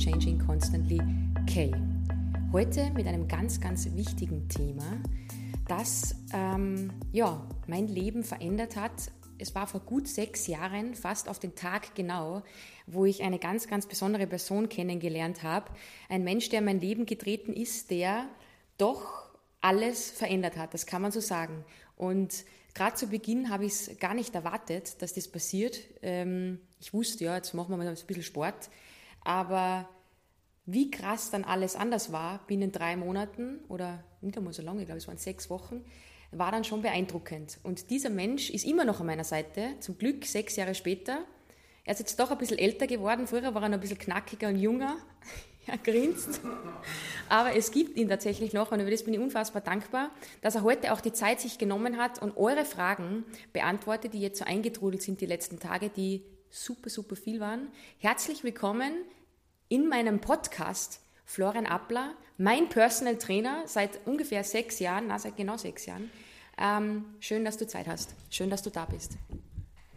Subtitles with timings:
[0.00, 0.98] Changing, Constantly
[1.46, 1.70] K.
[2.52, 4.96] Heute mit einem ganz, ganz wichtigen Thema,
[5.68, 8.92] das ähm, ja, mein Leben verändert hat.
[9.36, 12.42] Es war vor gut sechs Jahren, fast auf den Tag genau,
[12.86, 15.70] wo ich eine ganz, ganz besondere Person kennengelernt habe.
[16.08, 18.26] Ein Mensch, der in mein Leben getreten ist, der
[18.78, 19.28] doch
[19.60, 21.62] alles verändert hat, das kann man so sagen.
[21.96, 25.78] Und gerade zu Beginn habe ich es gar nicht erwartet, dass das passiert.
[26.00, 28.70] Ähm, ich wusste ja, jetzt machen wir mal ein bisschen Sport.
[29.22, 29.88] Aber
[30.66, 34.86] wie krass dann alles anders war binnen drei Monaten oder nicht einmal so lange, ich
[34.86, 35.84] glaube, es waren sechs Wochen,
[36.32, 37.58] war dann schon beeindruckend.
[37.62, 41.24] Und dieser Mensch ist immer noch an meiner Seite, zum Glück sechs Jahre später.
[41.84, 43.26] Er ist jetzt doch ein bisschen älter geworden.
[43.26, 44.96] Früher war er noch ein bisschen knackiger und junger.
[45.66, 46.40] Er grinst.
[47.28, 50.62] Aber es gibt ihn tatsächlich noch und über das bin ich unfassbar dankbar, dass er
[50.62, 55.02] heute auch die Zeit sich genommen hat und eure Fragen beantwortet, die jetzt so eingetrudelt
[55.02, 57.68] sind die letzten Tage, die super, super viel waren.
[57.98, 58.92] Herzlich willkommen
[59.68, 65.56] in meinem Podcast Florian Appler, mein Personal Trainer seit ungefähr sechs Jahren, na, seit genau
[65.56, 66.10] sechs Jahren.
[66.58, 68.16] Ähm, schön, dass du Zeit hast.
[68.30, 69.12] Schön, dass du da bist.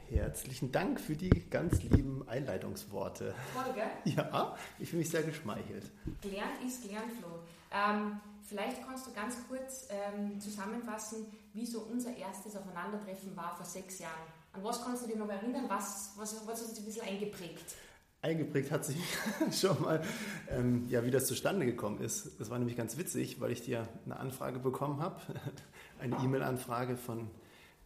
[0.09, 3.34] Herzlichen Dank für die ganz lieben Einleitungsworte.
[3.52, 4.14] Voll, gell?
[4.16, 5.92] Ja, ich fühle mich sehr geschmeichelt.
[6.22, 7.40] Gelernt ist gelernt, Flo.
[7.72, 13.66] Ähm, vielleicht kannst du ganz kurz ähm, zusammenfassen, wie so unser erstes Aufeinandertreffen war vor
[13.66, 14.22] sechs Jahren.
[14.54, 15.66] An was kannst du dich noch erinnern?
[15.68, 17.76] Was, was, was hat sich ein bisschen eingeprägt?
[18.22, 18.98] Eingeprägt hat sich
[19.52, 20.04] schon mal,
[20.50, 22.40] ähm, ja, wie das zustande gekommen ist.
[22.40, 25.20] Das war nämlich ganz witzig, weil ich dir eine Anfrage bekommen habe,
[26.00, 27.31] eine E-Mail-Anfrage von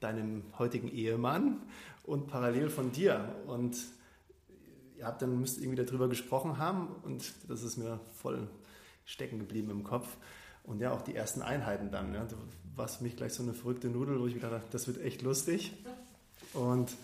[0.02, 1.62] deinem heutigen Ehemann
[2.04, 3.34] und parallel von dir.
[3.48, 3.78] Und
[4.98, 8.50] ihr habt dann müsst irgendwie darüber gesprochen haben und das ist mir voll
[9.06, 10.18] stecken geblieben im Kopf.
[10.64, 12.14] Und ja, auch die ersten Einheiten dann.
[12.14, 12.26] Ja.
[12.26, 12.36] Du
[12.76, 15.22] warst für mich gleich so eine verrückte Nudel, wo ich gedacht habe, das wird echt
[15.22, 15.74] lustig.
[16.54, 16.96] Und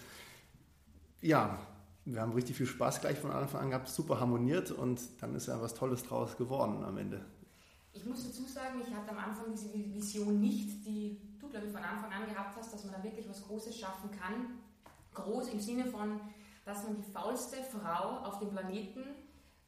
[1.22, 1.58] ja,
[2.06, 5.48] wir haben richtig viel Spaß gleich von Anfang an gehabt, super harmoniert und dann ist
[5.48, 7.24] ja was Tolles draus geworden am Ende.
[7.94, 11.72] Ich muss dazu sagen, ich hatte am Anfang diese Vision nicht, die du, glaube ich,
[11.72, 14.59] von Anfang an gehabt hast, dass man da wirklich was Großes schaffen kann.
[15.14, 16.20] Groß im Sinne von,
[16.66, 19.04] dass man die faulste Frau auf dem Planeten,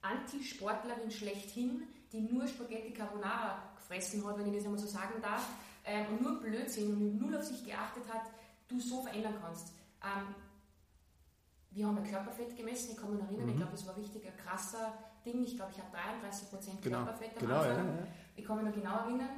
[0.02, 5.48] Antisportlerin schlechthin, die nur Spaghetti Carbonara gefressen hat, wenn ich das einmal so sagen darf,
[5.86, 8.24] ähm, und nur Blödsinn und null auf sich geachtet hat,
[8.68, 9.74] du so verändern kannst.
[10.04, 10.36] Ähm,
[11.72, 13.52] wir haben ein Körperfett gemessen, ich kann mich noch erinnern, mhm.
[13.52, 14.94] ich glaube, das war richtig ein krasser
[15.26, 15.44] Ding.
[15.44, 17.04] Ich glaube, ich habe 33 Prozent genau.
[17.04, 17.88] Körperfett am genau, Anfang.
[17.88, 18.08] Ja, ja.
[18.36, 19.30] Ich kann mich noch genau erinnern.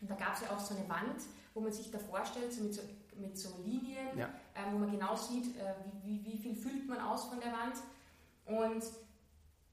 [0.00, 1.22] Und da gab es ja auch so eine Wand,
[1.54, 2.82] wo man sich da vorstellt, so mit, so,
[3.16, 4.26] mit so Linien, ja.
[4.54, 7.52] äh, wo man genau sieht, äh, wie, wie, wie viel füllt man aus von der
[7.52, 7.76] Wand.
[8.46, 8.84] Und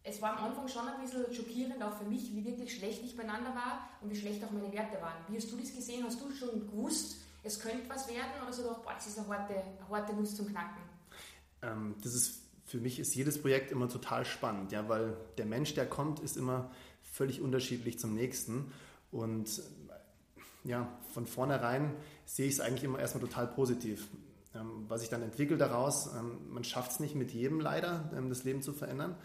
[0.04, 3.16] es war am Anfang schon ein bisschen schockierend, auch für mich, wie wirklich schlecht ich
[3.16, 5.18] beieinander war und wie schlecht auch meine Werte waren.
[5.28, 6.04] Wie hast du das gesehen?
[6.06, 9.28] Hast du schon gewusst, es könnte was werden oder so gedacht, boah, das ist eine
[9.28, 10.82] harte, eine harte Nuss zum Knacken?
[11.62, 12.42] Ähm, das ist
[12.72, 16.38] für mich ist jedes Projekt immer total spannend, ja, weil der Mensch, der kommt, ist
[16.38, 16.72] immer
[17.02, 18.72] völlig unterschiedlich zum nächsten.
[19.12, 19.62] Und
[20.64, 21.94] ja, von vornherein
[22.26, 24.08] sehe ich es eigentlich immer erstmal total positiv.
[24.56, 28.30] Ähm, was sich dann entwickelt daraus, ähm, man schafft es nicht mit jedem leider, ähm,
[28.30, 29.16] das Leben zu verändern.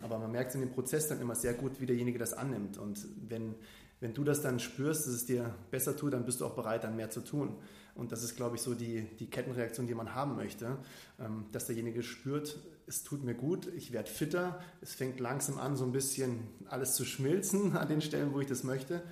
[0.00, 2.78] Aber man merkt in dem Prozess dann immer sehr gut, wie derjenige das annimmt.
[2.78, 3.54] Und wenn,
[4.00, 6.84] wenn du das dann spürst, dass es dir besser tut, dann bist du auch bereit,
[6.84, 7.56] dann mehr zu tun.
[7.94, 10.78] Und das ist, glaube ich, so die, die Kettenreaktion, die man haben möchte,
[11.18, 15.76] ähm, dass derjenige spürt, es tut mir gut, ich werde fitter, es fängt langsam an,
[15.76, 19.02] so ein bisschen alles zu schmilzen an den Stellen, wo ich das möchte.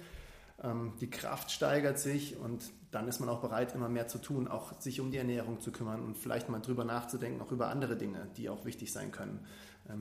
[0.63, 4.49] Ähm, die Kraft steigert sich und dann ist man auch bereit, immer mehr zu tun,
[4.49, 7.97] auch sich um die Ernährung zu kümmern und vielleicht mal drüber nachzudenken, auch über andere
[7.97, 9.45] Dinge, die auch wichtig sein können.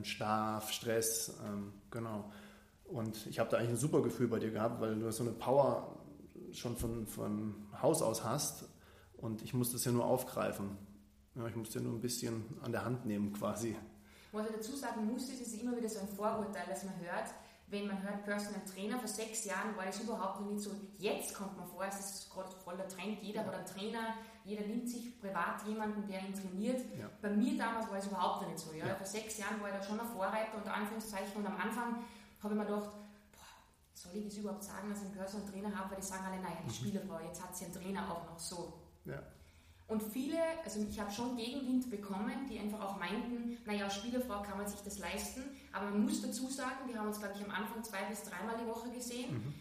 [0.04, 1.34] Schlaf, Stress,
[1.90, 2.30] genau.
[2.88, 5.32] Und ich habe da eigentlich ein super Gefühl bei dir gehabt, weil du so eine
[5.32, 5.98] Power
[6.52, 8.64] schon von, von Haus aus hast
[9.18, 10.76] und ich musste es ja nur aufgreifen.
[11.34, 13.76] Ja, ich musste ja nur ein bisschen an der Hand nehmen quasi.
[14.32, 16.98] Was ich dazu sagen muss, ist, es ist immer wieder so ein Vorurteil, das man
[17.00, 17.34] hört,
[17.70, 20.70] wenn man hört Personal Trainer, vor sechs Jahren war das überhaupt noch nicht so.
[20.98, 24.14] Jetzt kommt man vor, es ist gerade voll der Trend, jeder hat einen Trainer,
[24.44, 26.80] jeder nimmt sich privat jemanden, der ihn trainiert.
[26.98, 27.10] Ja.
[27.20, 28.72] Bei mir damals war es überhaupt noch nicht so.
[28.72, 28.86] Ja?
[28.86, 28.94] Ja.
[28.94, 31.98] Vor sechs Jahren war ich da schon ein Vorreiter, unter Anführungszeichen, und am Anfang
[32.42, 32.90] habe ich mir gedacht,
[33.32, 33.40] boah,
[33.94, 36.40] soll ich das überhaupt sagen, dass ich einen Personal Trainer habe, weil die sagen alle,
[36.40, 38.74] naja, die Spielerfrau, jetzt hat sie einen Trainer auch noch so.
[39.04, 39.22] Ja.
[39.88, 44.42] Und viele, also ich habe schon Gegenwind bekommen, die einfach auch meinten, naja, als Spielerfrau
[44.42, 45.42] kann man sich das leisten,
[45.72, 48.56] aber man muss dazu sagen, wir haben uns, glaube ich, am Anfang zwei bis dreimal
[48.62, 49.54] die Woche gesehen Mhm.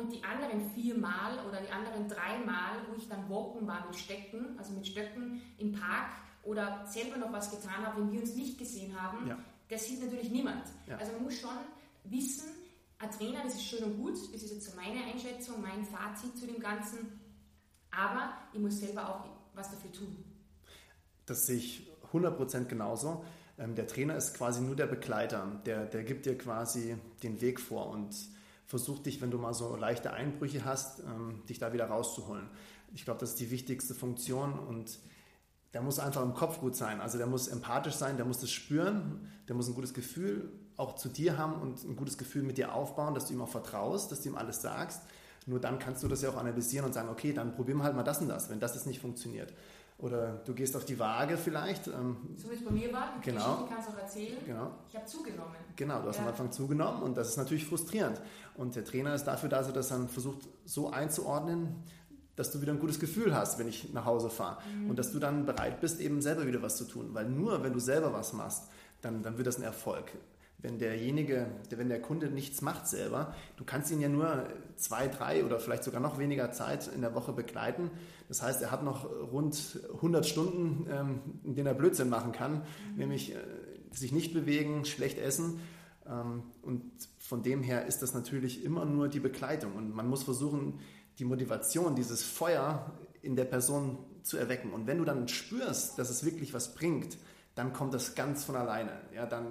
[0.00, 4.58] und die anderen viermal oder die anderen dreimal, wo ich dann walken war mit Stöcken,
[4.58, 6.12] also mit Stöcken im Park
[6.44, 9.36] oder selber noch was getan habe, wenn wir uns nicht gesehen haben, Ja.
[9.68, 10.64] das sieht natürlich niemand.
[10.86, 10.96] Ja.
[10.96, 11.50] Also man muss schon
[12.10, 12.48] wissen,
[12.98, 16.36] ein Trainer, das ist schön und gut, das ist jetzt so meine Einschätzung, mein Fazit
[16.36, 17.20] zu dem Ganzen,
[17.90, 19.24] aber ich muss selber auch
[19.54, 20.24] was dafür tun.
[21.26, 23.24] Das sehe ich 100% genauso.
[23.58, 27.60] Ähm, der Trainer ist quasi nur der Begleiter, der, der gibt dir quasi den Weg
[27.60, 28.14] vor und
[28.66, 32.48] versucht dich, wenn du mal so leichte Einbrüche hast, ähm, dich da wieder rauszuholen.
[32.94, 34.98] Ich glaube, das ist die wichtigste Funktion und
[35.74, 37.00] der muss einfach im Kopf gut sein.
[37.00, 40.94] Also der muss empathisch sein, der muss das spüren, der muss ein gutes Gefühl auch
[40.94, 44.10] zu dir haben und ein gutes Gefühl mit dir aufbauen, dass du ihm auch vertraust,
[44.10, 45.02] dass du ihm alles sagst.
[45.46, 47.96] Nur dann kannst du das ja auch analysieren und sagen, okay, dann probieren wir halt
[47.96, 49.52] mal das und das, wenn das jetzt nicht funktioniert.
[49.98, 51.88] Oder du gehst auf die Waage vielleicht.
[51.88, 54.38] Ähm, so wie es bei mir war, die genau, Geschichte kannst du auch erzählen.
[54.46, 54.70] Genau.
[54.88, 55.56] Ich habe zugenommen.
[55.74, 56.22] Genau, du hast ja.
[56.22, 58.20] am Anfang zugenommen und das ist natürlich frustrierend.
[58.54, 61.82] Und der Trainer ist dafür da, dass er das dann versucht so einzuordnen,
[62.36, 64.58] dass du wieder ein gutes Gefühl hast, wenn ich nach Hause fahre.
[64.72, 64.90] Mhm.
[64.90, 67.08] Und dass du dann bereit bist, eben selber wieder was zu tun.
[67.12, 68.68] Weil nur wenn du selber was machst,
[69.00, 70.12] dann, dann wird das ein Erfolg.
[70.60, 74.44] Wenn derjenige, wenn der Kunde nichts macht selber, du kannst ihn ja nur
[74.74, 77.92] zwei, drei oder vielleicht sogar noch weniger Zeit in der Woche begleiten.
[78.28, 82.62] Das heißt, er hat noch rund 100 Stunden, ähm, in denen er Blödsinn machen kann,
[82.96, 83.38] nämlich äh,
[83.92, 85.60] sich nicht bewegen, schlecht essen.
[86.06, 89.76] Ähm, und von dem her ist das natürlich immer nur die Begleitung.
[89.76, 90.80] Und man muss versuchen,
[91.20, 94.72] die Motivation, dieses Feuer in der Person zu erwecken.
[94.72, 97.16] Und wenn du dann spürst, dass es wirklich was bringt,
[97.54, 98.92] dann kommt das ganz von alleine.
[99.14, 99.46] Ja, dann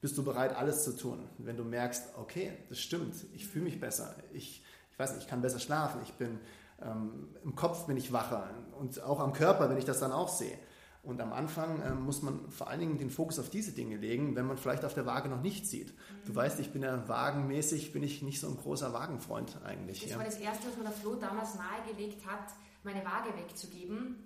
[0.00, 1.28] bist du bereit, alles zu tun.
[1.38, 5.28] Wenn du merkst, okay, das stimmt, ich fühle mich besser, ich, ich weiß nicht, ich
[5.28, 6.40] kann besser schlafen, ich bin
[6.82, 8.48] ähm, im Kopf bin ich wacher
[8.78, 10.58] und auch am Körper, wenn ich das dann auch sehe.
[11.02, 14.36] Und am Anfang äh, muss man vor allen Dingen den Fokus auf diese Dinge legen,
[14.36, 15.94] wenn man vielleicht auf der Waage noch nichts sieht.
[16.26, 20.02] Du weißt, ich bin ja wagenmäßig, bin ich nicht so ein großer Wagenfreund eigentlich.
[20.02, 20.16] Das ja.
[20.18, 22.52] war das Erste, was mir der Flo damals nahegelegt hat,
[22.82, 24.16] meine Waage wegzugeben.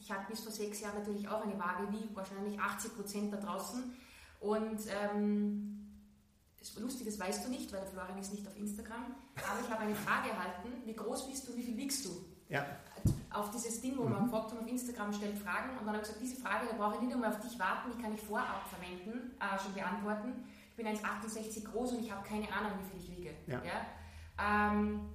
[0.00, 3.36] Ich hatte bis vor sechs Jahren natürlich auch eine Waage, wie wahrscheinlich 80 Prozent da
[3.36, 3.92] draußen.
[4.42, 5.72] Und ähm,
[6.78, 9.14] lustig, das weißt du nicht, weil der Florian ist nicht auf Instagram.
[9.36, 12.10] Aber ich habe eine Frage erhalten: Wie groß bist du, wie viel wiegst du?
[12.48, 12.66] Ja.
[13.30, 14.24] Auf dieses Ding, wo man mhm.
[14.26, 15.70] gefragt auf Instagram stellt Fragen.
[15.78, 17.92] Und dann habe ich gesagt: Diese Frage, da brauche ich nicht einmal auf dich warten,
[17.96, 20.44] die kann ich vorab verwenden, äh, schon beantworten.
[20.70, 23.34] Ich bin 1,68 groß und ich habe keine Ahnung, wie viel ich wiege.
[23.46, 23.62] Ja.
[23.62, 24.72] ja?
[24.72, 25.08] Ähm,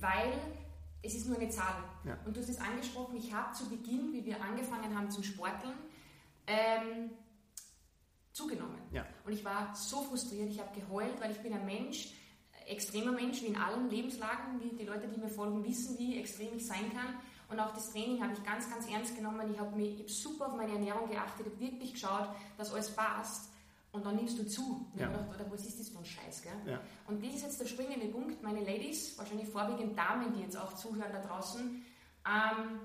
[0.00, 0.32] weil
[1.02, 1.74] es ist nur eine Zahl.
[2.04, 2.16] Ja.
[2.24, 5.74] Und du hast es angesprochen, ich habe zu Beginn, wie wir angefangen haben zum Sporteln,
[6.46, 7.10] ähm,
[8.32, 8.80] zugenommen.
[8.90, 9.06] Ja.
[9.24, 12.14] Und ich war so frustriert, ich habe geheult, weil ich bin ein Mensch,
[12.66, 16.56] extremer Mensch, wie in allen Lebenslagen, wie die Leute, die mir folgen, wissen, wie extrem
[16.56, 17.14] ich sein kann.
[17.48, 19.52] Und auch das Training habe ich ganz, ganz ernst genommen.
[19.52, 23.50] Ich habe hab super auf meine Ernährung geachtet, habe wirklich geschaut, dass alles passt.
[23.90, 24.86] Und dann nimmst du zu.
[24.90, 25.10] Und ja.
[25.10, 26.42] ich gedacht, was ist das für ein Scheiß?
[26.42, 26.52] Gell?
[26.66, 26.80] Ja.
[27.06, 28.42] Und das ist jetzt der springende Punkt.
[28.42, 31.84] Meine Ladies, wahrscheinlich vorwiegend Damen, die jetzt auch zuhören da draußen,
[32.26, 32.80] ähm,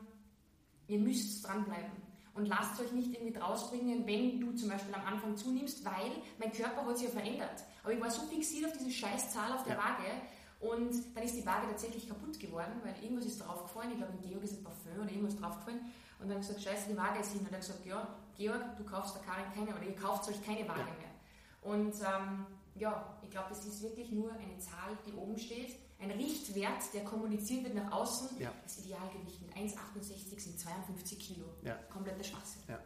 [0.87, 2.06] ihr müsst dranbleiben
[2.37, 6.51] und lasst euch nicht irgendwie rausbringen, wenn du zum Beispiel am Anfang zunimmst, weil mein
[6.51, 7.63] Körper hat sich ja verändert.
[7.83, 9.79] Aber ich war so fixiert auf diese scheiß Zahl auf der ja.
[9.79, 10.11] Waage
[10.59, 13.91] und dann ist die Waage tatsächlich kaputt geworden, weil irgendwas ist draufgefallen.
[13.91, 15.79] Ich glaube, in Georg ist ein Parfüm oder irgendwas draufgefallen.
[16.19, 17.41] Und dann habe ich gesagt, scheiße, die Waage ist hin.
[17.41, 18.07] Und er hat gesagt, ja,
[18.37, 21.13] Georg, du kaufst der Karin keine, oder ihr kauft euch keine Waage mehr.
[21.61, 22.45] Und ähm,
[22.75, 27.03] ja, ich glaube, es ist wirklich nur eine Zahl, die oben steht ein Richtwert, der
[27.03, 28.39] kommuniziert wird nach außen.
[28.39, 28.51] Ja.
[28.63, 31.45] Das Idealgewicht mit 1,68 sind 52 Kilo.
[31.63, 31.73] Ja.
[31.91, 32.61] Kompletter Schwachsinn.
[32.67, 32.79] Ja.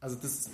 [0.00, 0.50] Also das,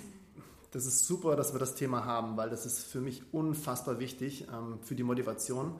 [0.71, 4.47] das ist super, dass wir das Thema haben, weil das ist für mich unfassbar wichtig
[4.51, 5.79] ähm, für die Motivation.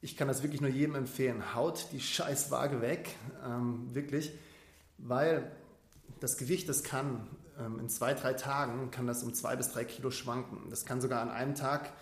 [0.00, 1.54] Ich kann das wirklich nur jedem empfehlen.
[1.54, 4.32] Haut die Scheißwaage weg, ähm, wirklich,
[4.98, 5.50] weil
[6.20, 7.26] das Gewicht, das kann
[7.58, 10.70] ähm, in zwei, drei Tagen, kann das um zwei bis drei Kilo schwanken.
[10.70, 11.92] Das kann sogar an einem Tag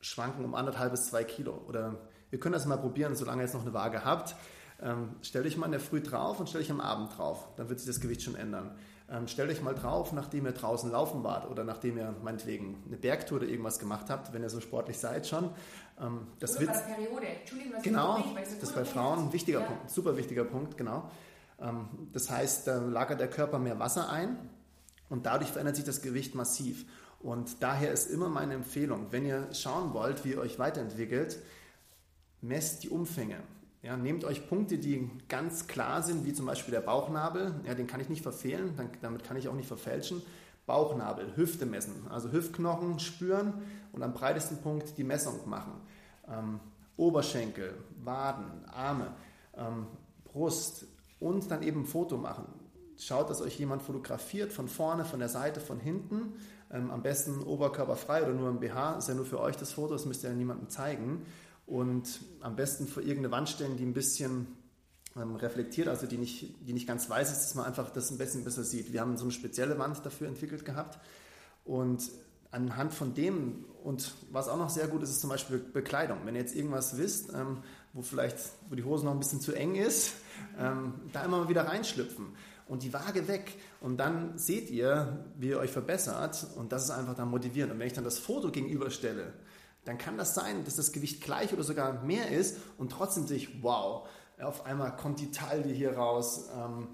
[0.00, 3.54] schwanken um anderthalb bis zwei Kilo oder Ihr könnt das mal probieren, solange ihr jetzt
[3.54, 4.36] noch eine Waage habt.
[4.80, 7.48] Ähm, stellt euch mal in der Früh drauf und stellt euch am Abend drauf.
[7.56, 8.76] Dann wird sich das Gewicht schon ändern.
[9.10, 12.96] Ähm, stellt euch mal drauf, nachdem ihr draußen laufen wart oder nachdem ihr meinetwegen eine
[12.96, 15.50] Bergtour oder irgendwas gemacht habt, wenn ihr so sportlich seid schon.
[15.98, 17.26] Ähm, das oder wird, bei Periode.
[17.26, 19.66] Entschuldigung, was genau, das ist bei Frauen ein wichtiger ja.
[19.66, 21.10] Punkt, super wichtiger Punkt, genau.
[21.58, 24.38] Ähm, das heißt, da lagert der Körper mehr Wasser ein
[25.08, 26.84] und dadurch verändert sich das Gewicht massiv.
[27.20, 31.38] Und daher ist immer meine Empfehlung, wenn ihr schauen wollt, wie ihr euch weiterentwickelt,
[32.40, 33.36] messt die Umfänge.
[33.82, 37.54] Ja, nehmt euch Punkte, die ganz klar sind, wie zum Beispiel der Bauchnabel.
[37.64, 40.20] Ja, den kann ich nicht verfehlen, dann, damit kann ich auch nicht verfälschen.
[40.66, 43.54] Bauchnabel, Hüfte messen, also Hüftknochen spüren
[43.92, 45.72] und am breitesten Punkt die Messung machen.
[46.28, 46.60] Ähm,
[46.96, 47.72] Oberschenkel,
[48.04, 49.12] Waden, Arme,
[49.56, 49.86] ähm,
[50.24, 50.84] Brust
[51.20, 52.44] und dann eben ein Foto machen.
[52.98, 56.34] Schaut, dass euch jemand fotografiert, von vorne, von der Seite, von hinten.
[56.70, 59.94] Ähm, am besten oberkörperfrei oder nur im BH, ist ja nur für euch das Foto,
[59.94, 61.24] das müsst ihr ja niemandem zeigen
[61.68, 64.48] und am besten vor irgendeine Wand stellen, die ein bisschen
[65.16, 68.18] ähm, reflektiert, also die nicht, die nicht ganz weiß ist, dass man einfach das ein
[68.18, 68.92] bisschen besser sieht.
[68.92, 70.98] Wir haben so eine spezielle Wand dafür entwickelt gehabt
[71.64, 72.10] und
[72.50, 76.18] anhand von dem und was auch noch sehr gut ist, ist zum Beispiel Bekleidung.
[76.24, 77.58] Wenn ihr jetzt irgendwas wisst, ähm,
[77.92, 78.38] wo vielleicht,
[78.70, 80.14] wo die Hose noch ein bisschen zu eng ist,
[80.58, 82.28] ähm, da immer mal wieder reinschlüpfen.
[82.66, 83.54] und die Waage weg.
[83.80, 87.72] Und dann seht ihr, wie ihr euch verbessert und das ist einfach dann motivierend.
[87.72, 89.34] Und wenn ich dann das Foto gegenüberstelle,
[89.88, 93.38] dann kann das sein, dass das Gewicht gleich oder sogar mehr ist und trotzdem sehe
[93.38, 94.06] ich, wow,
[94.38, 96.88] auf einmal kommt die Taille hier raus, ähm,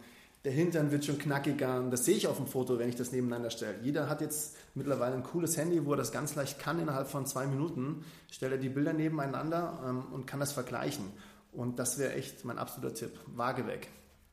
[0.44, 3.10] der Hintern wird schon knackiger und das sehe ich auf dem Foto, wenn ich das
[3.10, 3.80] nebeneinander stelle.
[3.82, 7.26] Jeder hat jetzt mittlerweile ein cooles Handy, wo er das ganz leicht kann, innerhalb von
[7.26, 11.10] zwei Minuten stellt er die Bilder nebeneinander ähm, und kann das vergleichen.
[11.50, 13.18] Und das wäre echt mein absoluter Tipp.
[13.26, 13.88] Waage weg.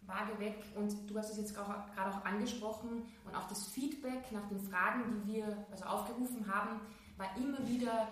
[0.05, 4.47] Waage weg und du hast es jetzt gerade auch angesprochen und auch das Feedback nach
[4.49, 6.81] den Fragen, die wir also aufgerufen haben,
[7.17, 8.07] war immer wieder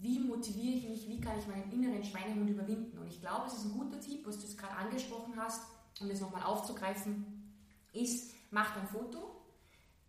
[0.00, 2.98] wie motiviere ich mich, wie kann ich meinen inneren Schweinehund überwinden.
[2.98, 5.62] Und ich glaube, es ist ein guter Tipp, was du jetzt gerade angesprochen hast,
[6.00, 7.52] um das nochmal aufzugreifen,
[7.92, 9.42] ist, macht ein Foto,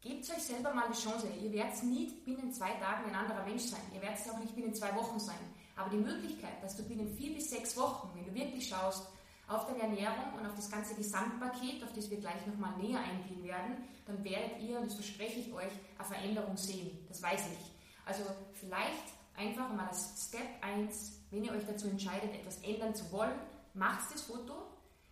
[0.01, 1.27] gebt euch selber mal die Chance.
[1.41, 3.81] Ihr werdet nie binnen zwei Tagen ein anderer Mensch sein.
[3.93, 5.39] Ihr werdet es auch nicht binnen zwei Wochen sein.
[5.75, 9.07] Aber die Möglichkeit, dass du binnen vier bis sechs Wochen, wenn du wirklich schaust,
[9.47, 13.43] auf deine Ernährung und auf das ganze Gesamtpaket, auf das wir gleich nochmal näher eingehen
[13.43, 16.91] werden, dann werdet ihr, und das verspreche ich euch, eine Veränderung sehen.
[17.07, 17.71] Das weiß ich.
[18.05, 23.09] Also vielleicht einfach mal als Step 1, wenn ihr euch dazu entscheidet, etwas ändern zu
[23.11, 23.39] wollen,
[23.73, 24.53] macht das Foto,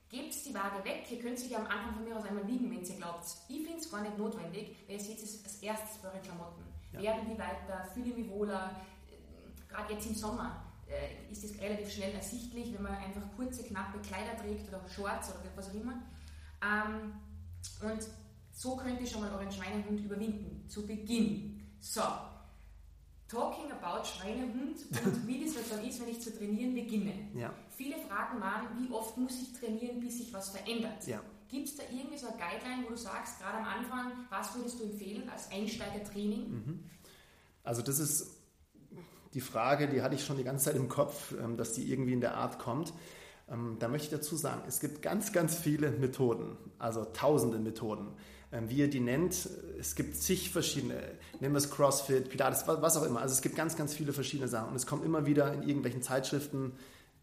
[0.09, 1.05] gebt die Waage weg.
[1.09, 3.25] Ihr könnt sich ja am Anfang von mir aus einmal wiegen, wenn ihr glaubt.
[3.47, 6.63] Ich finde es gar nicht notwendig, weil ihr seht es als erstes bei euren Klamotten.
[6.91, 7.01] Ja.
[7.01, 8.75] Werden die weiter, fühle ich mich wohler,
[9.69, 13.99] gerade jetzt im Sommer äh, ist es relativ schnell ersichtlich, wenn man einfach kurze, knappe
[13.99, 16.01] Kleider trägt oder Shorts oder was auch immer.
[16.61, 17.13] Ähm,
[17.81, 18.07] und
[18.51, 21.61] so könnt ihr schon mal euren Schweinehund überwinden, zu Beginn.
[21.79, 22.01] So,
[23.29, 27.13] Talking about Schweinehund und wie das halt dann ist, wenn ich zu trainieren beginne.
[27.35, 27.53] Ja.
[27.75, 31.05] Viele Fragen waren, wie oft muss ich trainieren, bis sich was verändert?
[31.05, 31.21] Ja.
[31.49, 34.79] Gibt es da irgendwie so eine Guideline, wo du sagst, gerade am Anfang, was würdest
[34.79, 36.51] du empfehlen als Einsteigertraining?
[36.51, 36.83] Mhm.
[37.63, 38.37] Also das ist
[39.33, 42.13] die Frage, die hatte ich schon die ganze Zeit im Kopf, ähm, dass die irgendwie
[42.13, 42.93] in der Art kommt.
[43.49, 48.13] Ähm, da möchte ich dazu sagen, es gibt ganz, ganz viele Methoden, also tausende Methoden.
[48.51, 49.49] Ähm, wie ihr die nennt.
[49.77, 50.95] Es gibt zig verschiedene,
[51.41, 53.19] nennen wir es CrossFit, Pilates, was auch immer.
[53.19, 56.01] Also es gibt ganz, ganz viele verschiedene Sachen und es kommen immer wieder in irgendwelchen
[56.01, 56.71] Zeitschriften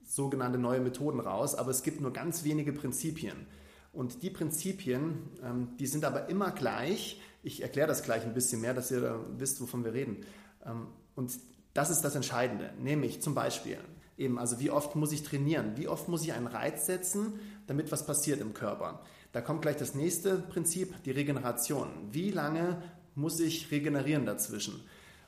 [0.07, 3.47] sogenannte neue Methoden raus, aber es gibt nur ganz wenige Prinzipien.
[3.95, 7.23] Und die Prinzipien, ähm, die sind aber immer gleich.
[7.43, 10.27] Ich erkläre das gleich ein bisschen mehr, dass ihr da wisst, wovon wir reden.
[10.67, 11.33] Ähm, und
[11.73, 13.79] das ist das Entscheidende, nämlich zum Beispiel
[14.19, 17.91] eben, also wie oft muss ich trainieren, wie oft muss ich einen Reiz setzen, damit
[17.93, 19.01] was passiert im Körper.
[19.35, 21.89] Da kommt gleich das nächste Prinzip, die Regeneration.
[22.13, 22.81] Wie lange
[23.17, 24.81] muss ich regenerieren dazwischen?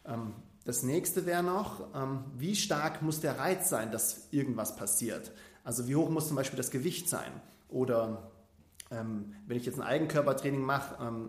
[0.07, 0.33] Ähm,
[0.65, 5.33] das nächste wäre noch, ähm, wie stark muss der Reiz sein, dass irgendwas passiert?
[5.65, 7.33] Also wie hoch muss zum Beispiel das Gewicht sein?
[7.69, 8.31] Oder
[8.93, 11.29] ähm, wenn ich jetzt ein Eigenkörpertraining mache,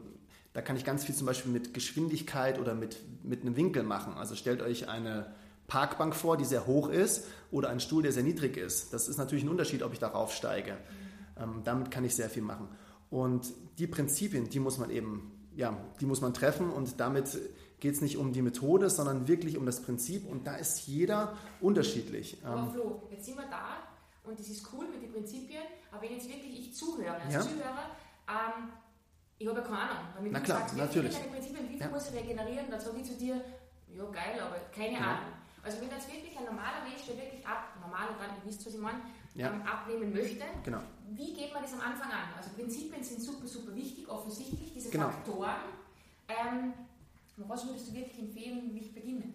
[0.53, 4.13] da kann ich ganz viel zum Beispiel mit Geschwindigkeit oder mit, mit einem Winkel machen.
[4.13, 5.33] Also stellt euch eine
[5.65, 8.93] Parkbank vor, die sehr hoch ist oder einen Stuhl, der sehr niedrig ist.
[8.93, 10.77] Das ist natürlich ein Unterschied, ob ich darauf steige.
[11.39, 12.67] Ähm, damit kann ich sehr viel machen.
[13.09, 17.39] Und die Prinzipien, die muss man eben, ja, die muss man treffen und damit
[17.79, 21.37] geht es nicht um die Methode, sondern wirklich um das Prinzip und da ist jeder
[21.61, 22.37] unterschiedlich.
[22.43, 23.77] Aber ähm, Flo, jetzt sind wir da
[24.23, 27.41] und das ist cool mit den Prinzipien, aber wenn jetzt wirklich ich zuhöre, als ja?
[27.41, 27.91] Zuhörer,
[28.27, 28.69] ähm,
[29.37, 30.05] ich habe ja keine Ahnung.
[30.19, 31.15] Wenn Na klar, sagst, natürlich.
[31.31, 31.89] Prinzipien, wie viel ja.
[31.89, 33.35] muss ich regenerieren, dann sage ich zu dir,
[33.93, 34.99] ja geil, aber keine ja.
[34.99, 35.33] Ahnung.
[35.63, 38.79] Also wenn jetzt wirklich ein normaler Mensch, der wirklich ab, normal, ihr wisst, was ich
[38.79, 39.01] meine,
[39.37, 39.51] ja.
[39.51, 40.79] ähm, abnehmen möchte, genau.
[41.11, 42.33] wie geht man das am Anfang an?
[42.35, 45.09] Also Prinzipien sind super, super wichtig, offensichtlich, diese genau.
[45.09, 45.55] Faktoren.
[46.27, 46.73] Ähm,
[47.37, 49.25] was würdest du wirklich empfehlen, wie ich beginne?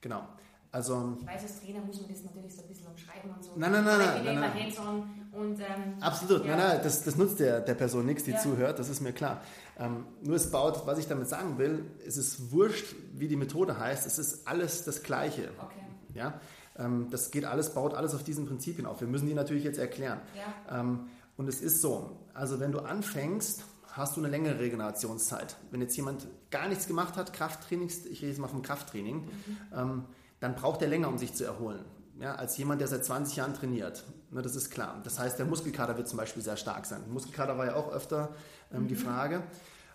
[0.00, 0.26] Genau.
[0.72, 3.52] Also, ich weiß, als Trainer muss man das natürlich so ein bisschen umschreiben und so.
[3.56, 3.98] Nein, nein, nein.
[3.98, 5.02] nein, nein, nein.
[5.32, 6.56] Und, ähm, Absolut, ja.
[6.56, 8.38] nein, nein, das, das nutzt der, der Person nichts, die ja.
[8.38, 9.42] zuhört, das ist mir klar.
[9.78, 13.78] Ähm, nur es baut, was ich damit sagen will, es ist wurscht, wie die Methode
[13.78, 15.50] heißt, es ist alles das Gleiche.
[15.58, 15.84] Okay.
[16.14, 16.40] Ja?
[16.78, 19.00] Ähm, das geht alles, baut alles auf diesen Prinzipien auf.
[19.00, 20.20] Wir müssen die natürlich jetzt erklären.
[20.34, 20.80] Ja.
[20.80, 25.56] Ähm, und es ist so, also wenn du anfängst, hast du eine längere Regenerationszeit.
[25.70, 29.30] Wenn jetzt jemand gar nichts gemacht hat, Krafttrainings, ich rede jetzt mal vom Krafttraining, mhm.
[29.74, 30.04] ähm,
[30.40, 31.84] dann braucht er länger, um sich zu erholen.
[32.20, 34.04] Ja, als jemand, der seit 20 Jahren trainiert.
[34.30, 35.00] Ne, das ist klar.
[35.04, 37.02] Das heißt, der Muskelkater wird zum Beispiel sehr stark sein.
[37.10, 38.30] Muskelkater war ja auch öfter
[38.72, 38.88] ähm, mhm.
[38.88, 39.42] die Frage.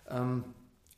[0.08, 0.44] Ähm,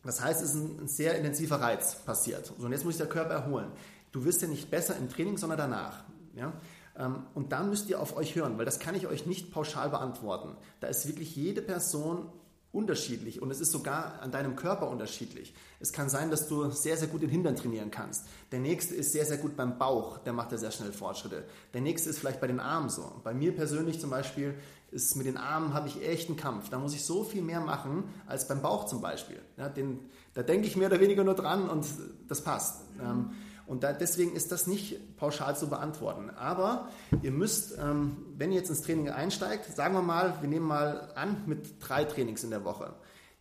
[0.02, 2.52] das heißt, es ist ein, ein, sehr intensiver Reiz passiert.
[2.58, 3.70] So, und jetzt muss sich der Körper erholen
[4.14, 6.04] du wirst ja nicht besser im Training, sondern danach.
[6.36, 6.52] Ja?
[6.96, 9.90] Ähm, und da müsst ihr auf euch hören, weil das kann ich euch nicht pauschal
[9.90, 10.56] beantworten.
[10.80, 12.30] Da ist wirklich jede Person
[12.70, 15.54] unterschiedlich und es ist sogar an deinem Körper unterschiedlich.
[15.78, 18.26] Es kann sein, dass du sehr, sehr gut den Hintern trainieren kannst.
[18.50, 21.44] Der nächste ist sehr, sehr gut beim Bauch, der macht ja sehr schnell Fortschritte.
[21.72, 23.20] Der nächste ist vielleicht bei den Armen so.
[23.22, 24.54] Bei mir persönlich zum Beispiel
[24.90, 26.68] ist mit den Armen habe ich echt einen Kampf.
[26.68, 29.40] Da muss ich so viel mehr machen als beim Bauch zum Beispiel.
[29.56, 30.00] Ja, den,
[30.34, 31.86] da denke ich mehr oder weniger nur dran und
[32.28, 32.82] das passt.
[32.96, 33.30] Mhm.
[33.66, 36.30] Und da, deswegen ist das nicht pauschal zu beantworten.
[36.30, 36.88] Aber
[37.22, 41.12] ihr müsst, ähm, wenn ihr jetzt ins Training einsteigt, sagen wir mal, wir nehmen mal
[41.14, 42.94] an mit drei Trainings in der Woche.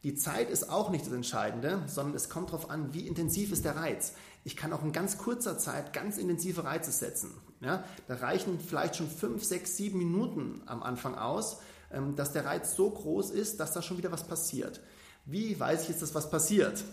[0.03, 3.63] Die Zeit ist auch nicht das Entscheidende, sondern es kommt darauf an, wie intensiv ist
[3.63, 4.13] der Reiz.
[4.43, 7.31] Ich kann auch in ganz kurzer Zeit ganz intensive Reize setzen.
[7.61, 11.59] Ja, da reichen vielleicht schon fünf, sechs, sieben Minuten am Anfang aus,
[11.91, 14.81] ähm, dass der Reiz so groß ist, dass da schon wieder was passiert.
[15.25, 16.83] Wie weiß ich jetzt, dass was passiert?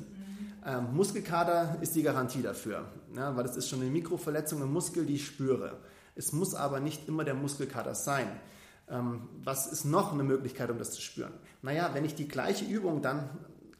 [0.64, 2.84] Ähm, Muskelkater ist die Garantie dafür,
[3.16, 5.78] ja, weil das ist schon eine Mikroverletzung im Muskel, die ich spüre.
[6.14, 8.28] Es muss aber nicht immer der Muskelkater sein.
[8.88, 11.32] Ähm, was ist noch eine Möglichkeit, um das zu spüren?
[11.62, 13.30] Naja, wenn ich die gleiche Übung dann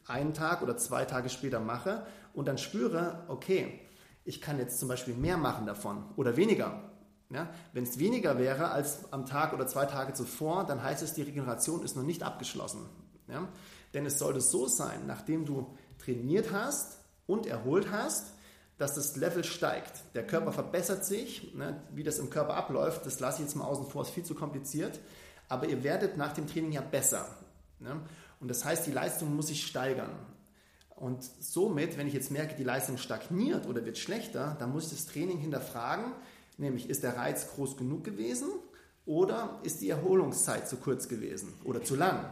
[0.07, 3.79] einen Tag oder zwei Tage später mache und dann spüre, okay,
[4.25, 6.91] ich kann jetzt zum Beispiel mehr machen davon oder weniger.
[7.29, 11.13] Ja, wenn es weniger wäre als am Tag oder zwei Tage zuvor, dann heißt es,
[11.13, 12.89] die Regeneration ist noch nicht abgeschlossen.
[13.29, 13.47] Ja?
[13.93, 15.73] Denn es sollte so sein, nachdem du
[16.03, 18.33] trainiert hast und erholt hast,
[18.77, 20.03] dass das Level steigt.
[20.15, 21.53] Der Körper verbessert sich.
[21.53, 21.81] Ne?
[21.93, 24.33] Wie das im Körper abläuft, das lasse ich jetzt mal außen vor, ist viel zu
[24.33, 24.99] kompliziert.
[25.47, 27.27] Aber ihr werdet nach dem Training ja besser.
[27.79, 28.01] Ne?
[28.39, 30.11] Und das heißt, die Leistung muss sich steigern.
[30.89, 34.97] Und somit, wenn ich jetzt merke, die Leistung stagniert oder wird schlechter, dann muss ich
[34.97, 36.13] das Training hinterfragen,
[36.57, 38.49] nämlich ist der Reiz groß genug gewesen
[39.05, 42.31] oder ist die Erholungszeit zu kurz gewesen oder zu lang?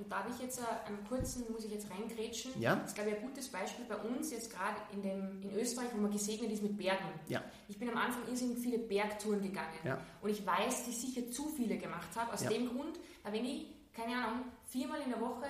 [0.00, 2.58] Und da habe ich jetzt äh, einen kurzen, muss ich jetzt reingrätschen.
[2.60, 2.76] Ja.
[2.76, 5.02] Das ist, glaube ich, ein gutes Beispiel bei uns, jetzt gerade in,
[5.42, 7.04] in Österreich, wo man gesegnet ist mit Bergen.
[7.28, 7.42] Ja.
[7.68, 9.78] Ich bin am Anfang irrsinnig viele Bergtouren gegangen.
[9.84, 9.98] Ja.
[10.22, 12.32] Und ich weiß, dass ich sicher zu viele gemacht habe.
[12.32, 12.48] Aus Ja.
[12.50, 15.46] dem Grund, weil wenn ich, keine Ahnung, viermal in der Woche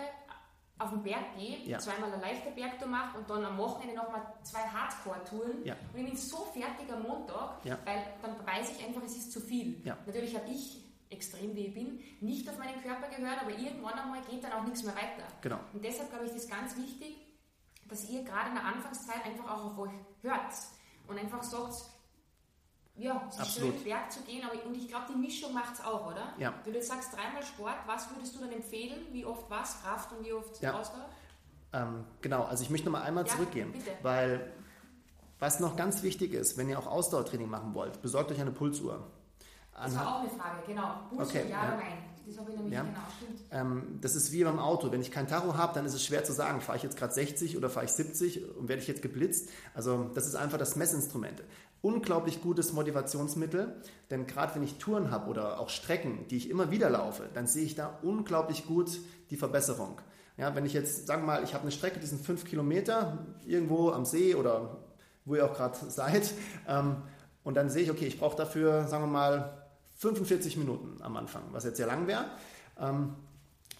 [0.78, 1.78] auf den Berg gehe, Ja.
[1.78, 5.66] zweimal eine leichte Bergtour mache und dann am Wochenende nochmal zwei Hardcore-Touren und
[5.98, 9.80] ich bin so fertig am Montag, weil dann weiß ich einfach, es ist zu viel.
[10.06, 14.20] Natürlich habe ich, extrem wie ich bin, nicht auf meinen Körper gehört, aber irgendwann einmal
[14.22, 15.24] geht dann auch nichts mehr weiter.
[15.42, 15.58] Genau.
[15.72, 17.16] Und deshalb glaube ich, ist ganz wichtig,
[17.88, 19.90] dass ihr gerade in der Anfangszeit einfach auch auf euch
[20.22, 20.52] hört
[21.08, 21.74] und einfach sagt,
[22.96, 23.74] ja, es ist Absolut.
[23.76, 26.34] schön, Berg zu gehen, aber und ich glaube, die Mischung macht es auch, oder?
[26.38, 26.54] Ja.
[26.64, 29.06] Wenn du jetzt sagst, dreimal Sport, was würdest du dann empfehlen?
[29.10, 29.82] Wie oft was?
[29.82, 30.78] Kraft und wie oft Ja.
[30.78, 31.08] Ausdauer?
[31.72, 33.92] Ähm, genau, also ich möchte noch mal einmal Ja, zurückgehen, bitte.
[34.02, 34.52] weil
[35.38, 39.10] was noch ganz wichtig ist, wenn ihr auch Ausdauertraining machen wollt, besorgt euch eine Pulsuhr.
[39.82, 40.94] Das war auch eine Frage, genau.
[41.08, 42.10] Puls Okay, ja oder nein?
[42.26, 42.82] Das habe ich nämlich Ja.
[42.82, 43.40] genau, stimmt.
[43.50, 44.92] Ähm, das ist wie beim Auto.
[44.92, 47.12] Wenn ich kein Tacho habe, dann ist es schwer zu sagen, fahre ich jetzt gerade
[47.12, 49.48] 60 oder fahre ich 70 und werde ich jetzt geblitzt.
[49.74, 51.42] Also das ist einfach das Messinstrument.
[51.82, 53.74] Unglaublich gutes Motivationsmittel,
[54.10, 57.46] denn gerade wenn ich Touren habe oder auch Strecken, die ich immer wieder laufe, dann
[57.46, 60.00] sehe ich da unglaublich gut die Verbesserung.
[60.36, 63.26] Ja, wenn ich jetzt, sagen wir mal, ich habe eine Strecke, die sind fünf Kilometer,
[63.46, 64.76] irgendwo am See oder
[65.24, 66.32] wo ihr auch gerade seid,
[66.68, 66.96] ähm,
[67.42, 69.59] und dann sehe ich, okay, ich brauche dafür, sagen wir mal,
[70.00, 72.24] 45 Minuten am Anfang, was jetzt sehr lang wäre.
[72.78, 73.14] Ähm,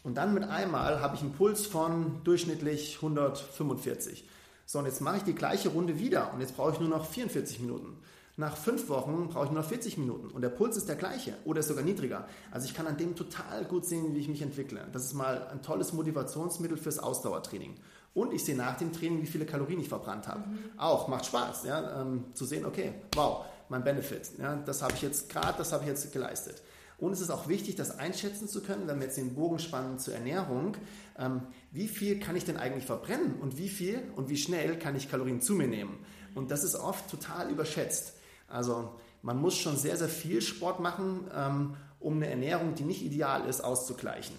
[0.02, 4.28] und dann mit einmal habe ich einen Puls von durchschnittlich 145.
[4.66, 7.06] So, und jetzt mache ich die gleiche Runde wieder und jetzt brauche ich nur noch
[7.06, 7.96] 44 Minuten.
[8.36, 11.34] Nach fünf Wochen brauche ich nur noch 40 Minuten und der Puls ist der gleiche
[11.44, 12.26] oder ist sogar niedriger.
[12.50, 14.86] Also ich kann an dem total gut sehen, wie ich mich entwickle.
[14.92, 17.74] Das ist mal ein tolles Motivationsmittel fürs Ausdauertraining.
[18.12, 20.44] Und ich sehe nach dem Training, wie viele Kalorien ich verbrannt habe.
[20.76, 25.02] Auch macht Spaß, ja, ähm, zu sehen, okay, wow, mein Benefit, ja, das habe ich
[25.02, 26.62] jetzt gerade, das habe ich jetzt geleistet.
[26.98, 29.98] Und es ist auch wichtig, das einschätzen zu können, wenn wir jetzt den Bogen spannen
[29.98, 30.76] zur Ernährung,
[31.18, 34.96] ähm, wie viel kann ich denn eigentlich verbrennen und wie viel und wie schnell kann
[34.96, 35.98] ich Kalorien zu mir nehmen.
[36.34, 38.14] Und das ist oft total überschätzt.
[38.48, 38.90] Also
[39.22, 43.48] man muss schon sehr, sehr viel Sport machen, ähm, um eine Ernährung, die nicht ideal
[43.48, 44.36] ist, auszugleichen.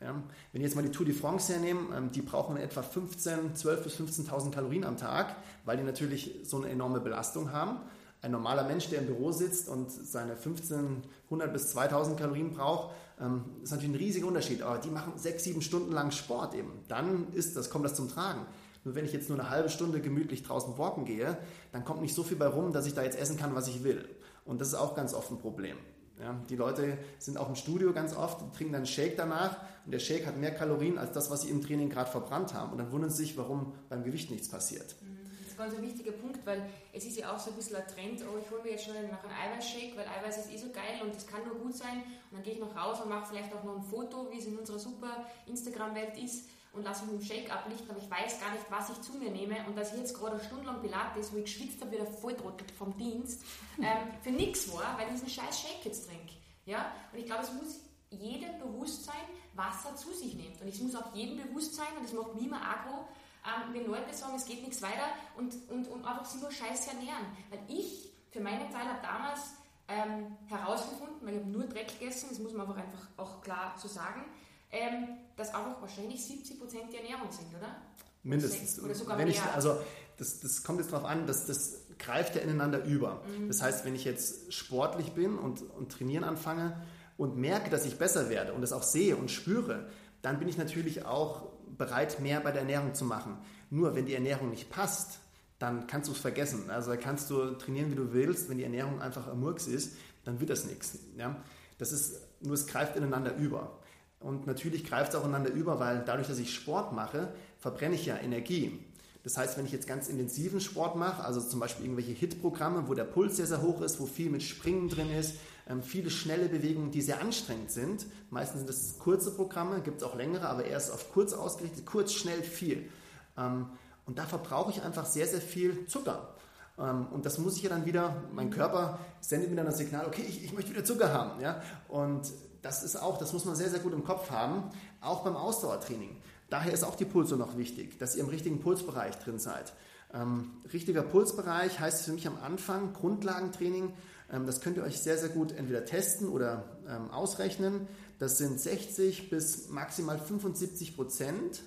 [0.00, 0.14] Ja,
[0.52, 3.82] wenn ich jetzt mal die Tour de France hernehmen, ähm, die brauchen etwa 15, 12
[3.82, 7.80] bis 15.000 Kalorien am Tag, weil die natürlich so eine enorme Belastung haben.
[8.20, 13.44] Ein normaler Mensch, der im Büro sitzt und seine 1500 bis 2000 Kalorien braucht, ähm,
[13.62, 14.62] ist natürlich ein riesiger Unterschied.
[14.62, 16.72] Aber die machen sechs, sieben Stunden lang Sport eben.
[16.88, 18.44] Dann ist das, kommt das zum Tragen.
[18.84, 21.36] Nur wenn ich jetzt nur eine halbe Stunde gemütlich draußen walken gehe,
[21.72, 23.84] dann kommt nicht so viel bei rum, dass ich da jetzt essen kann, was ich
[23.84, 24.08] will.
[24.44, 25.76] Und das ist auch ganz oft ein Problem.
[26.20, 29.92] Ja, die Leute sind auch im Studio ganz oft, trinken dann einen Shake danach und
[29.92, 32.72] der Shake hat mehr Kalorien als das, was sie im Training gerade verbrannt haben.
[32.72, 34.96] Und dann wundern sie sich, warum beim Gewicht nichts passiert.
[35.00, 35.17] Das
[35.58, 38.38] ganz ein wichtiger Punkt, weil es ist ja auch so ein bisschen ein Trend, oh,
[38.38, 41.14] ich hole mir jetzt schon nach einem Eiweißshake, weil Eiweiß ist eh so geil und
[41.14, 42.02] das kann nur gut sein.
[42.30, 44.46] Und dann gehe ich noch raus und mache vielleicht auch noch ein Foto, wie es
[44.46, 48.40] in unserer super Instagram-Welt ist und lasse mich mit dem Shake ablichten, aber ich weiß
[48.40, 49.56] gar nicht, was ich zu mir nehme.
[49.66, 52.70] Und dass ich jetzt gerade eine Stunde lang Pilates, wo ich geschwitzt habe, wieder volltrottet
[52.70, 53.42] vom Dienst,
[53.78, 56.34] ähm, für nichts war, weil ich diesen scheiß Shake jetzt trinke.
[56.66, 56.92] Ja?
[57.12, 59.20] Und ich glaube, es muss jedem bewusst sein,
[59.54, 60.60] was er zu sich nimmt.
[60.60, 63.08] Und es muss auch jedem bewusst sein, und das macht mich immer aggro,
[63.48, 66.90] ähm, wenn Leute sagen, es geht nichts weiter und, und, und einfach sich nur scheiße
[66.90, 67.26] ernähren.
[67.50, 69.40] Weil ich, für meinen Teil, habe damals
[69.88, 73.74] ähm, herausgefunden, weil ich habe nur Dreck gegessen, das muss man einfach, einfach auch klar
[73.78, 74.24] so sagen,
[74.70, 77.74] ähm, dass einfach wahrscheinlich 70% die Ernährung sind, oder?
[78.22, 78.80] Mindestens.
[78.82, 79.54] Oder sogar Wenn ich, mehr.
[79.54, 79.78] also
[80.18, 83.22] das, das kommt jetzt darauf an, dass das greift ja ineinander über.
[83.38, 83.48] Mhm.
[83.48, 86.80] Das heißt, wenn ich jetzt sportlich bin und, und trainieren anfange
[87.16, 89.88] und merke, dass ich besser werde und das auch sehe und spüre,
[90.22, 91.46] dann bin ich natürlich auch
[91.78, 93.38] bereit, mehr bei der Ernährung zu machen.
[93.70, 95.20] Nur wenn die Ernährung nicht passt,
[95.58, 96.70] dann kannst du es vergessen.
[96.70, 98.48] Also kannst du trainieren, wie du willst.
[98.48, 100.98] Wenn die Ernährung einfach Murks ist, dann wird das nichts.
[101.16, 101.36] Ja?
[101.78, 103.78] Das ist, nur es greift ineinander über.
[104.20, 108.06] Und natürlich greift es auch ineinander über, weil dadurch, dass ich Sport mache, verbrenne ich
[108.06, 108.78] ja Energie.
[109.22, 112.94] Das heißt, wenn ich jetzt ganz intensiven Sport mache, also zum Beispiel irgendwelche HIT-Programme, wo
[112.94, 115.34] der Puls sehr, sehr hoch ist, wo viel mit Springen drin ist,
[115.82, 118.06] viele schnelle Bewegungen, die sehr anstrengend sind.
[118.30, 122.12] Meistens sind das kurze Programme, gibt es auch längere, aber erst auf kurz ausgerichtet, kurz,
[122.12, 122.88] schnell, viel.
[123.36, 123.66] Ähm,
[124.06, 126.34] und da verbrauche ich einfach sehr, sehr viel Zucker.
[126.78, 130.06] Ähm, und das muss ich ja dann wieder, mein Körper sendet mir dann das Signal,
[130.06, 131.40] okay, ich, ich möchte wieder Zucker haben.
[131.40, 131.62] Ja?
[131.88, 134.64] Und das ist auch, das muss man sehr, sehr gut im Kopf haben,
[135.00, 136.16] auch beim Ausdauertraining.
[136.50, 139.74] Daher ist auch die Pulso noch wichtig, dass ihr im richtigen Pulsbereich drin seid.
[140.14, 143.92] Ähm, richtiger Pulsbereich heißt für mich am Anfang Grundlagentraining.
[144.30, 147.88] Ähm, das könnt ihr euch sehr, sehr gut entweder testen oder ähm, ausrechnen.
[148.18, 151.62] Das sind 60 bis maximal 75 Prozent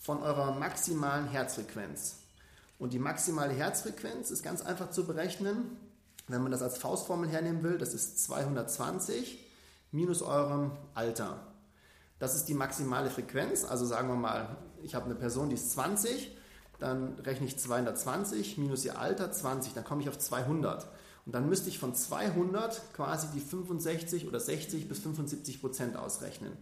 [0.00, 2.16] von eurer maximalen Herzfrequenz.
[2.78, 5.76] Und die maximale Herzfrequenz ist ganz einfach zu berechnen.
[6.28, 9.38] Wenn man das als Faustformel hernehmen will, das ist 220
[9.92, 11.46] minus eurem Alter.
[12.18, 13.64] Das ist die maximale Frequenz.
[13.64, 16.36] Also sagen wir mal, ich habe eine Person, die ist 20,
[16.78, 20.86] dann rechne ich 220 minus ihr Alter 20, dann komme ich auf 200.
[21.24, 26.52] Und dann müsste ich von 200 quasi die 65 oder 60 bis 75 Prozent ausrechnen.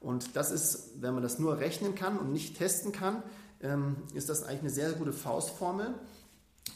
[0.00, 3.22] Und das ist, wenn man das nur rechnen kann und nicht testen kann,
[3.60, 5.94] ähm, ist das eigentlich eine sehr gute Faustformel.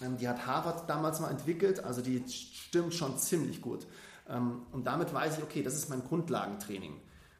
[0.02, 3.86] Ähm, die hat Harvard damals mal entwickelt, also die stimmt schon ziemlich gut.
[4.28, 6.94] Ähm, und damit weiß ich, okay, das ist mein Grundlagentraining.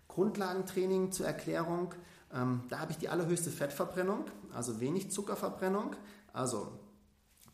[0.08, 1.94] Grundlagentraining zur Erklärung.
[2.68, 5.96] Da habe ich die allerhöchste Fettverbrennung, also wenig Zuckerverbrennung.
[6.32, 6.72] Also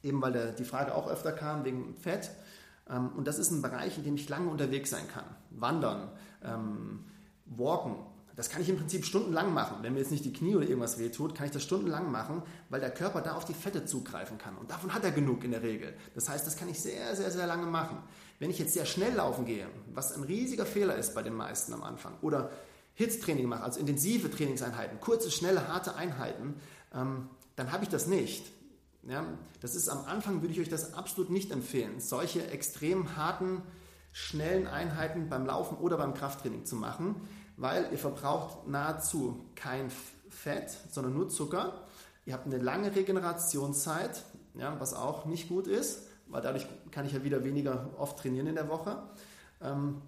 [0.03, 2.31] eben weil der, die Frage auch öfter kam wegen Fett.
[2.89, 5.25] Ähm, und das ist ein Bereich, in dem ich lange unterwegs sein kann.
[5.51, 6.11] Wandern,
[6.45, 7.05] ähm,
[7.47, 7.97] walken.
[8.37, 9.79] Das kann ich im Prinzip stundenlang machen.
[9.83, 12.79] Wenn mir jetzt nicht die Knie oder irgendwas wehtut, kann ich das stundenlang machen, weil
[12.79, 14.57] der Körper da auf die Fette zugreifen kann.
[14.57, 15.93] Und davon hat er genug in der Regel.
[16.15, 17.99] Das heißt, das kann ich sehr, sehr, sehr lange machen.
[18.39, 21.73] Wenn ich jetzt sehr schnell laufen gehe, was ein riesiger Fehler ist bei den meisten
[21.73, 22.53] am Anfang, oder
[22.95, 26.55] Hitztraining mache, also intensive Trainingseinheiten, kurze, schnelle, harte Einheiten,
[26.95, 28.47] ähm, dann habe ich das nicht.
[29.03, 29.25] Ja,
[29.61, 33.63] das ist am Anfang, würde ich euch das absolut nicht empfehlen, solche extrem harten,
[34.13, 37.15] schnellen Einheiten beim Laufen oder beim Krafttraining zu machen,
[37.57, 39.91] weil ihr verbraucht nahezu kein
[40.31, 41.87] Fett, sondern nur Zucker.
[42.27, 47.13] Ihr habt eine lange Regenerationszeit, ja, was auch nicht gut ist weil dadurch kann ich
[47.13, 49.03] ja wieder weniger oft trainieren in der Woche.
[49.61, 50.03] Ähm,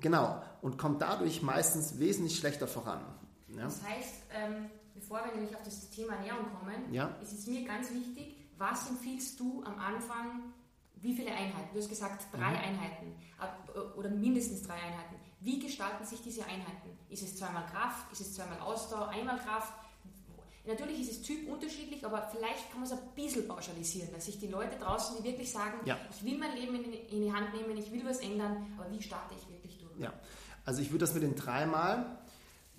[0.00, 3.00] genau, und kommt dadurch meistens wesentlich schlechter voran.
[3.48, 3.64] Ja?
[3.64, 7.16] Das heißt, ähm, bevor wir nämlich auf das Thema Ernährung kommen, ja?
[7.22, 10.52] ist es mir ganz wichtig, was empfiehlst du am Anfang,
[10.96, 11.68] wie viele Einheiten?
[11.72, 12.56] Du hast gesagt, drei mhm.
[12.56, 15.16] Einheiten äh, oder mindestens drei Einheiten.
[15.40, 16.98] Wie gestalten sich diese Einheiten?
[17.10, 18.10] Ist es zweimal Kraft?
[18.12, 19.08] Ist es zweimal Ausdauer?
[19.08, 19.74] Einmal Kraft?
[20.66, 24.46] Natürlich ist es typunterschiedlich, aber vielleicht kann man es ein bisschen pauschalisieren, dass sich die
[24.46, 25.98] Leute draußen, die wirklich sagen, ja.
[26.10, 29.02] ich will mein Leben in, in, die Hand nehmen, ich will was ändern, aber wie
[29.02, 29.98] starte ich wirklich durch?
[29.98, 30.14] Ja,
[30.64, 32.18] also ich würde das mit den dreimal,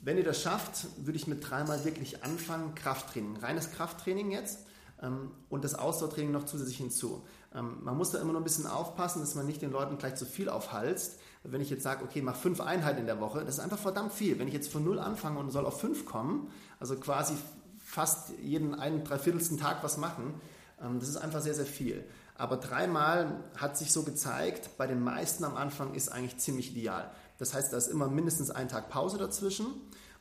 [0.05, 4.59] wenn ihr das schafft, würde ich mit dreimal wirklich anfangen, Krafttraining, reines Krafttraining jetzt
[5.01, 7.25] ähm, und das Ausdauertraining noch zusätzlich hinzu.
[7.55, 10.15] Ähm, man muss da immer noch ein bisschen aufpassen, dass man nicht den Leuten gleich
[10.15, 11.19] zu viel aufhalst.
[11.43, 14.13] Wenn ich jetzt sage, okay, mach fünf Einheiten in der Woche, das ist einfach verdammt
[14.13, 14.37] viel.
[14.37, 17.33] Wenn ich jetzt von null anfange und soll auf fünf kommen, also quasi
[17.79, 20.35] fast jeden einen Dreiviertelsten Tag was machen.
[20.83, 22.03] Ähm, das ist einfach sehr, sehr viel.
[22.37, 27.09] Aber dreimal hat sich so gezeigt, bei den meisten am Anfang ist eigentlich ziemlich ideal.
[27.37, 29.67] Das heißt, da ist immer mindestens ein Tag Pause dazwischen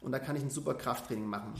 [0.00, 1.54] und da kann ich ein super Krafttraining machen.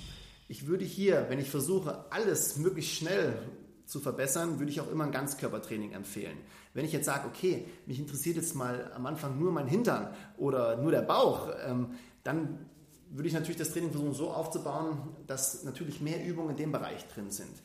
[0.49, 3.39] Ich würde hier, wenn ich versuche, alles möglichst schnell
[3.87, 6.37] zu verbessern, würde ich auch immer ein Ganzkörpertraining empfehlen.
[6.73, 10.77] Wenn ich jetzt sage, okay, mich interessiert jetzt mal am Anfang nur mein Hintern oder
[10.77, 11.91] nur der Bauch, ähm,
[12.25, 12.67] dann
[13.11, 17.07] würde ich natürlich das Training versuchen so aufzubauen, dass natürlich mehr Übungen in dem Bereich
[17.09, 17.63] drin sind.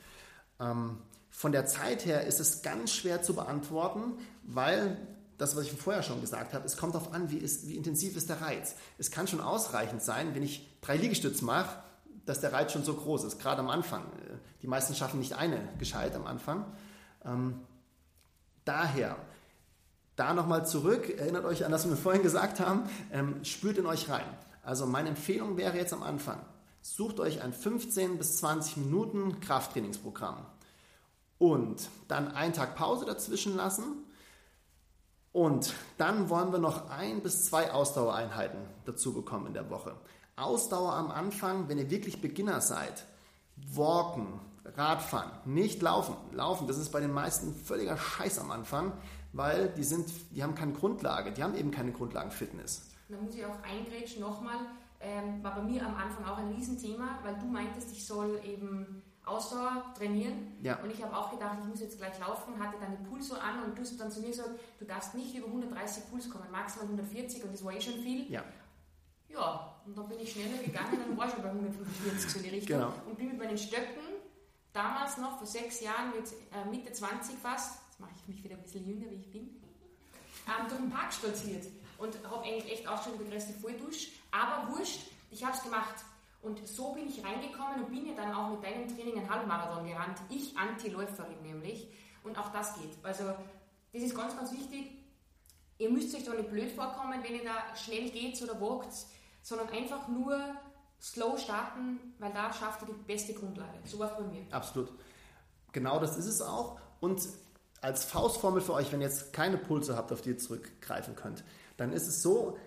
[0.60, 0.97] Ähm,
[1.30, 4.97] von der Zeit her ist es ganz schwer zu beantworten, weil
[5.39, 8.17] das, was ich vorher schon gesagt habe, es kommt darauf an, wie, ist, wie intensiv
[8.17, 8.75] ist der Reiz.
[8.97, 11.82] Es kann schon ausreichend sein, wenn ich drei Liegestütze mache,
[12.25, 14.04] dass der Reiz schon so groß ist, gerade am Anfang.
[14.62, 16.65] Die meisten schaffen nicht eine gescheit am Anfang.
[17.23, 17.62] Ähm,
[18.65, 19.15] daher,
[20.17, 23.86] da nochmal zurück, erinnert euch an das, was wir vorhin gesagt haben, ähm, spürt in
[23.86, 24.28] euch rein.
[24.62, 26.41] Also meine Empfehlung wäre jetzt am Anfang,
[26.82, 30.45] sucht euch ein 15 bis 20 Minuten Krafttrainingsprogramm
[31.38, 34.04] und dann einen Tag Pause dazwischen lassen
[35.32, 39.96] und dann wollen wir noch ein bis zwei Ausdauereinheiten dazu bekommen in der Woche.
[40.36, 43.06] Ausdauer am Anfang, wenn ihr wirklich Beginner seid,
[43.56, 44.39] walken,
[44.76, 46.15] Radfahren, nicht Laufen.
[46.32, 48.94] Laufen, das ist bei den meisten völliger Scheiß am Anfang,
[49.34, 52.89] weil die, sind, die haben keine Grundlage, die haben eben keine Grundlagenfitness.
[53.10, 54.58] Da muss ich auch eingrätschen nochmal,
[55.00, 59.02] ähm, war bei mir am Anfang auch ein Riesenthema, weil du meintest, ich soll eben
[59.30, 60.58] Ausdauer trainieren.
[60.62, 60.78] Ja.
[60.82, 63.36] Und ich habe auch gedacht, ich muss jetzt gleich laufen, hatte dann den Puls so
[63.36, 66.50] an und du hast dann zu mir gesagt, du darfst nicht über 130 Puls kommen,
[66.52, 68.32] maximal 140 und das war eh schon viel.
[68.32, 68.44] Ja.
[69.30, 72.50] Ja, und dann bin ich schneller gegangen und war schon bei 145 so in die
[72.50, 72.80] Richtung.
[72.80, 72.94] Genau.
[73.08, 74.02] Und bin mit meinen Stöcken,
[74.74, 78.56] damals noch vor sechs Jahren, mit äh, Mitte 20 fast, jetzt mache ich mich wieder
[78.56, 79.62] ein bisschen jünger, wie ich bin,
[80.48, 81.68] ähm, durch den Park stolziert
[82.00, 84.13] und habe eigentlich echt auch schon die Grenze voll durch.
[84.32, 85.96] Aber wurscht, ich habe es gemacht.
[86.41, 89.86] Und so bin ich reingekommen und bin ja dann auch mit deinem Training einen Halbmarathon
[89.86, 90.19] gerannt.
[90.30, 91.89] Ich Anti-Läuferin nämlich.
[92.23, 92.97] Und auch das geht.
[93.04, 93.25] Also
[93.93, 94.91] das ist ganz, ganz wichtig.
[95.78, 98.93] Ihr müsst euch da nicht blöd vorkommen, wenn ihr da schnell geht oder wagt,
[99.41, 100.38] sondern einfach nur
[101.02, 103.80] slow starten, weil da schafft ihr die beste Grundlage.
[103.86, 104.45] So war es bei mir.
[104.52, 104.91] Absolut.
[105.71, 106.80] Genau das ist es auch.
[106.99, 107.21] Und
[107.82, 111.43] als Faustformel für euch, wenn ihr jetzt keine Pulse habt, auf die ihr zurückgreifen könnt,
[111.78, 112.58] dann ist es so,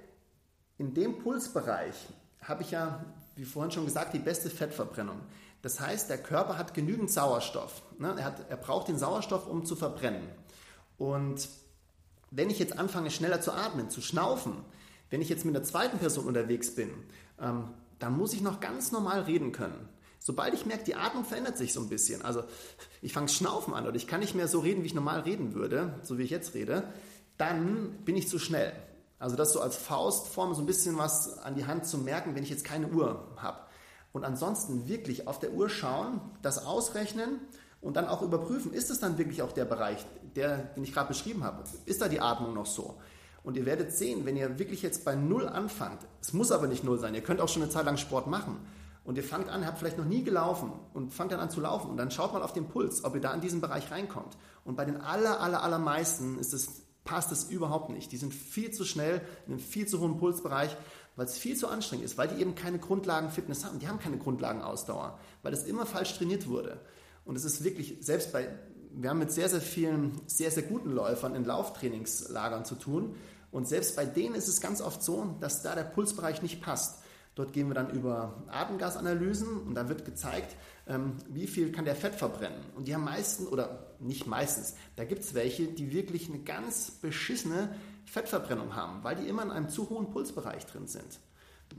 [0.79, 1.95] in dem Pulsbereich
[2.41, 3.05] habe ich ja
[3.37, 5.21] wie vorhin schon gesagt, die beste Fettverbrennung.
[5.63, 7.83] Das heißt, der Körper hat genügend Sauerstoff.
[7.99, 8.15] Ne?
[8.19, 10.29] Er, hat, er braucht den Sauerstoff, um zu verbrennen.
[10.99, 11.49] Und
[12.31, 14.55] wenn ich jetzt anfange, schneller zu atmen, zu schnaufen,
[15.11, 16.91] wenn ich jetzt mit einer zweiten Person unterwegs bin,
[17.41, 17.69] ähm,
[17.99, 19.89] dann muss ich noch ganz normal reden können.
[20.19, 22.45] Sobald ich merke, die Atmung verändert sich so ein bisschen, also
[23.01, 25.55] ich fange Schnaufen an oder ich kann nicht mehr so reden, wie ich normal reden
[25.55, 26.85] würde, so wie ich jetzt rede,
[27.39, 28.73] dann bin ich zu schnell.
[29.23, 32.43] Also das so als Faustform, so ein bisschen was an die Hand zu merken, wenn
[32.43, 33.59] ich jetzt keine Uhr habe.
[34.13, 37.39] Und ansonsten wirklich auf der Uhr schauen, das ausrechnen
[37.81, 40.05] und dann auch überprüfen, ist es dann wirklich auch der Bereich,
[40.35, 41.63] der, den ich gerade beschrieben habe?
[41.87, 42.99] Ist da die Atmung noch so?
[43.45, 46.83] Und ihr werdet sehen, wenn ihr wirklich jetzt bei Null anfangt, es muss aber nicht
[46.83, 48.57] Null sein, ihr könnt auch schon eine Zeit lang Sport machen
[49.05, 51.93] und ihr fangt an, habt vielleicht noch nie gelaufen und fangt dann an zu laufen
[51.93, 54.37] und dann schaut mal auf den Puls, ob ihr da in diesen Bereich reinkommt.
[54.65, 58.13] Und bei den aller, aller, allermeisten ist es passt es überhaupt nicht.
[58.13, 60.77] Die sind viel zu schnell in einem viel zu hohen Pulsbereich,
[61.17, 63.79] weil es viel zu anstrengend ist, weil die eben keine Grundlagenfitness haben.
[63.79, 66.81] Die haben keine Grundlagenausdauer, weil es immer falsch trainiert wurde.
[67.25, 68.49] Und es ist wirklich, selbst bei,
[68.93, 73.17] wir haben mit sehr, sehr vielen, sehr, sehr guten Läufern in Lauftrainingslagern zu tun.
[73.51, 77.01] Und selbst bei denen ist es ganz oft so, dass da der Pulsbereich nicht passt.
[77.35, 80.55] Dort gehen wir dann über Atemgasanalysen und da wird gezeigt,
[80.87, 82.61] ähm, wie viel kann der Fett verbrennen.
[82.77, 86.91] Und die haben meistens, oder nicht meistens, da gibt es welche, die wirklich eine ganz
[86.91, 87.75] beschissene
[88.07, 91.21] Fettverbrennung haben, weil die immer in einem zu hohen Pulsbereich drin sind.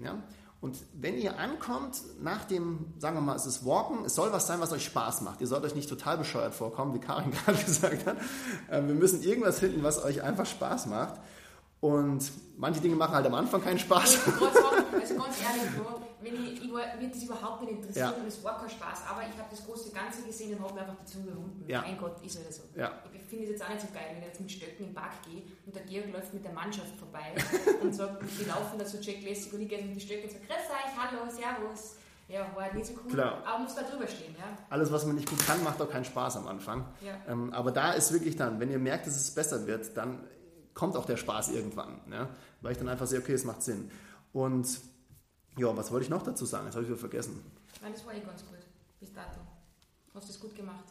[0.01, 0.23] Ja?
[0.63, 4.47] Und wenn ihr ankommt, nach dem, sagen wir mal, es ist Walken, es soll was
[4.47, 5.41] sein, was euch Spaß macht.
[5.41, 8.17] Ihr sollt euch nicht total bescheuert vorkommen, wie Karin gerade gesagt hat.
[8.71, 11.19] Ähm, wir müssen irgendwas finden, was euch einfach Spaß macht.
[11.83, 14.25] Und manche Dinge machen halt am Anfang keinen Spaß.
[14.25, 15.67] Also ganz ehrlich,
[16.21, 18.11] wenn ich, ich war, mir das überhaupt nicht interessiert ja.
[18.11, 20.79] und es war kein Spaß, aber ich habe das große Ganze gesehen und habe mir
[20.79, 21.65] einfach die Zunge gewunden.
[21.67, 21.81] Ja.
[21.81, 22.63] Mein Gott, ist halt so.
[22.77, 23.03] Ja.
[23.11, 25.11] Ich finde es jetzt auch nicht so geil, wenn ich jetzt mit Stöcken im Park
[25.25, 27.35] gehe und der Georg läuft mit der Mannschaft vorbei
[27.81, 30.45] und sagt, die laufen da so checklässig und ich gehe mit die Stöcke und sage,
[30.47, 31.97] grüß euch, hallo, servus.
[32.29, 33.11] Ja, war halt nicht so cool.
[33.11, 33.43] Klar.
[33.45, 34.57] Aber muss da drüber stehen, ja.
[34.69, 36.85] Alles, was man nicht gut kann, macht auch keinen Spaß am Anfang.
[37.01, 37.19] Ja.
[37.27, 40.21] Ähm, aber da ist wirklich dann, wenn ihr merkt, dass es besser wird, dann
[40.73, 41.99] kommt auch der Spaß irgendwann.
[42.11, 42.29] Ja?
[42.61, 43.89] Weil ich dann einfach sehe, okay, es macht Sinn.
[44.31, 44.67] Und
[45.57, 46.65] ja, was wollte ich noch dazu sagen?
[46.65, 47.43] Das habe ich wieder vergessen.
[47.81, 48.59] Nein, das war eh ganz gut.
[48.99, 49.39] Bis dato.
[50.13, 50.85] Hast du es gut gemacht.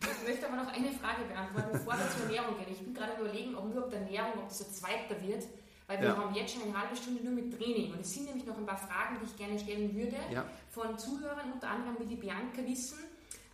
[0.00, 2.68] Ich möchte aber noch eine Frage beantworten, bevor wir zur Ernährung gehen.
[2.70, 5.44] Ich bin gerade überlegen, ob überhaupt Ernährung, ob das ein zweiter wird,
[5.86, 6.16] weil wir ja.
[6.16, 7.92] haben jetzt schon eine halbe Stunde nur mit Training.
[7.92, 10.44] Und es sind nämlich noch ein paar Fragen, die ich gerne stellen würde, ja.
[10.70, 12.98] von Zuhörern, unter anderem wie die Bianca wissen.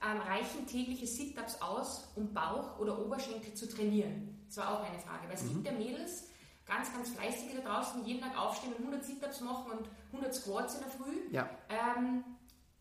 [0.05, 4.37] Ähm, reichen tägliche Sit-Ups aus, um Bauch oder Oberschenkel zu trainieren?
[4.55, 5.29] Das war auch eine Frage.
[5.29, 5.55] Weil es mhm.
[5.55, 6.25] gibt ja Mädels,
[6.67, 10.75] ganz, ganz fleißige da draußen, jeden Tag aufstehen und 100 Sit-Ups machen und 100 Squats
[10.75, 11.17] in der Früh.
[11.31, 11.49] Ja.
[11.71, 12.23] Ähm,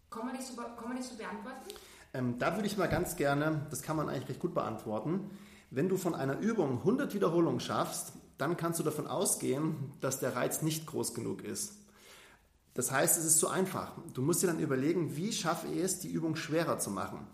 [0.10, 1.70] kann, man das so, kann man das so beantworten?
[2.14, 5.32] Ähm, da würde ich mal ganz gerne, das kann man eigentlich recht gut beantworten.
[5.70, 10.36] Wenn du von einer Übung 100 Wiederholungen schaffst, dann kannst du davon ausgehen, dass der
[10.36, 11.78] Reiz nicht groß genug ist.
[12.74, 13.94] Das heißt, es ist zu einfach.
[14.14, 17.28] Du musst dir dann überlegen, wie schaffe ich es, die Übung schwerer zu machen.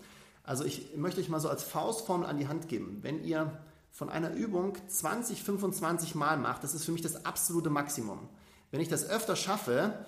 [0.43, 2.99] Also ich möchte euch mal so als Faustformel an die Hand geben.
[3.01, 3.57] Wenn ihr
[3.97, 8.29] von einer Übung 20, 25 Mal macht, das ist für mich das absolute Maximum.
[8.69, 10.05] Wenn ich das öfter schaffe,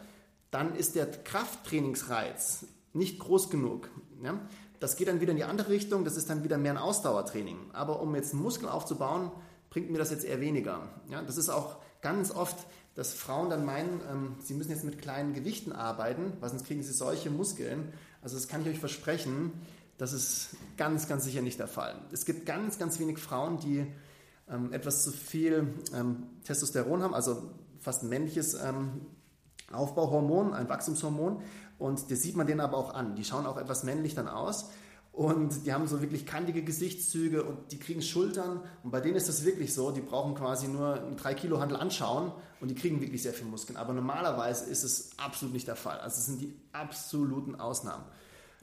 [0.51, 3.89] dann ist der Krafttrainingsreiz nicht groß genug.
[4.21, 4.39] Ja?
[4.79, 7.57] Das geht dann wieder in die andere Richtung, das ist dann wieder mehr ein Ausdauertraining.
[7.73, 9.31] Aber um jetzt einen Muskel aufzubauen,
[9.71, 10.87] bringt mir das jetzt eher weniger.
[11.09, 11.23] Ja?
[11.23, 12.57] Das ist auch ganz oft,
[12.93, 16.83] dass Frauen dann meinen, ähm, sie müssen jetzt mit kleinen Gewichten arbeiten, weil sonst kriegen
[16.83, 17.91] sie solche Muskeln.
[18.21, 19.51] Also das kann ich euch versprechen,
[19.99, 22.01] das ist ganz, ganz sicher nicht der Fall.
[22.11, 23.85] Es gibt ganz, ganz wenig Frauen, die
[24.49, 29.01] ähm, etwas zu viel ähm, Testosteron haben, also fast ein männliches ähm,
[29.71, 31.41] Aufbauhormon, ein Wachstumshormon.
[31.77, 33.15] Und das sieht man denen aber auch an.
[33.15, 34.69] Die schauen auch etwas männlich dann aus.
[35.11, 39.27] und die haben so wirklich kantige Gesichtszüge und die kriegen Schultern und bei denen ist
[39.27, 42.31] das wirklich so, die brauchen quasi nur einen 3 Kilo Handel anschauen
[42.61, 43.75] und die kriegen wirklich sehr viel Muskeln.
[43.75, 45.99] Aber normalerweise ist es absolut nicht der Fall.
[45.99, 48.05] Also es sind die absoluten Ausnahmen.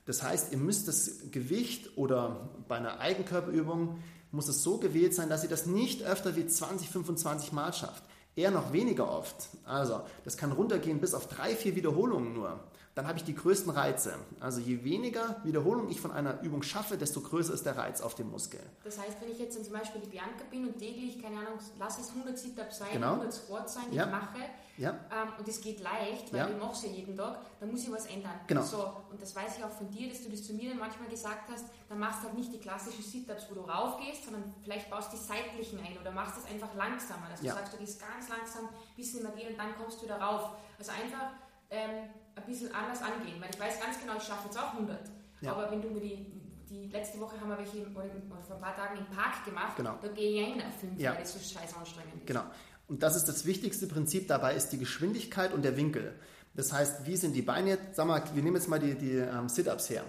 [0.06, 3.98] Das heißt, ihr müsst das Gewicht oder bei einer Eigenkörperübung
[4.30, 8.02] muss es so gewählt sein, dass ihr das nicht öfter wie 20, 25 Mal schafft.
[8.36, 9.48] Eher noch weniger oft.
[9.64, 12.60] Also, das kann runtergehen bis auf drei, vier Wiederholungen nur
[12.96, 14.14] dann habe ich die größten Reize.
[14.40, 18.14] Also je weniger Wiederholung ich von einer Übung schaffe, desto größer ist der Reiz auf
[18.14, 18.58] dem Muskel.
[18.84, 21.98] Das heißt, wenn ich jetzt zum Beispiel die Bianca bin und täglich, keine Ahnung, lass
[21.98, 23.12] es 100 Sit-Ups sein, genau.
[23.12, 24.06] 100 Squats sein, die ja.
[24.06, 24.38] ich mache,
[24.78, 24.90] ja.
[25.12, 26.48] ähm, und es geht leicht, weil ja.
[26.48, 28.40] ich mache es ja jeden Tag, dann muss ich was ändern.
[28.46, 28.62] Genau.
[28.62, 31.10] So, und das weiß ich auch von dir, dass du das zu mir dann manchmal
[31.10, 34.88] gesagt hast, dann machst du halt nicht die klassischen Sit-Ups, wo du raufgehst, sondern vielleicht
[34.88, 38.30] baust die seitlichen ein oder machst es einfach langsamer, dass du sagst, du gehst ganz
[38.30, 40.52] langsam, bisschen mehr gehen und dann kommst du wieder rauf.
[40.78, 41.32] Also einfach
[41.68, 44.98] ähm, ein bisschen anders angehen, weil ich weiß ganz genau, ich schaffe jetzt auch 100.
[45.40, 45.52] Ja.
[45.52, 46.26] Aber wenn du mir die,
[46.68, 48.04] die letzte Woche haben wir welche oder,
[48.46, 49.98] vor ein paar Tagen im Park gemacht, genau.
[50.00, 51.12] da gehe ich auf 5, ja.
[51.12, 52.26] weil das so scheiß anstrengend ist.
[52.26, 52.44] Genau.
[52.88, 56.14] Und das ist das wichtigste Prinzip dabei, ist die Geschwindigkeit und der Winkel.
[56.54, 57.96] Das heißt, wie sind die Beine jetzt?
[57.96, 60.04] Sag mal, wir nehmen jetzt mal die, die ähm, Sit-Ups her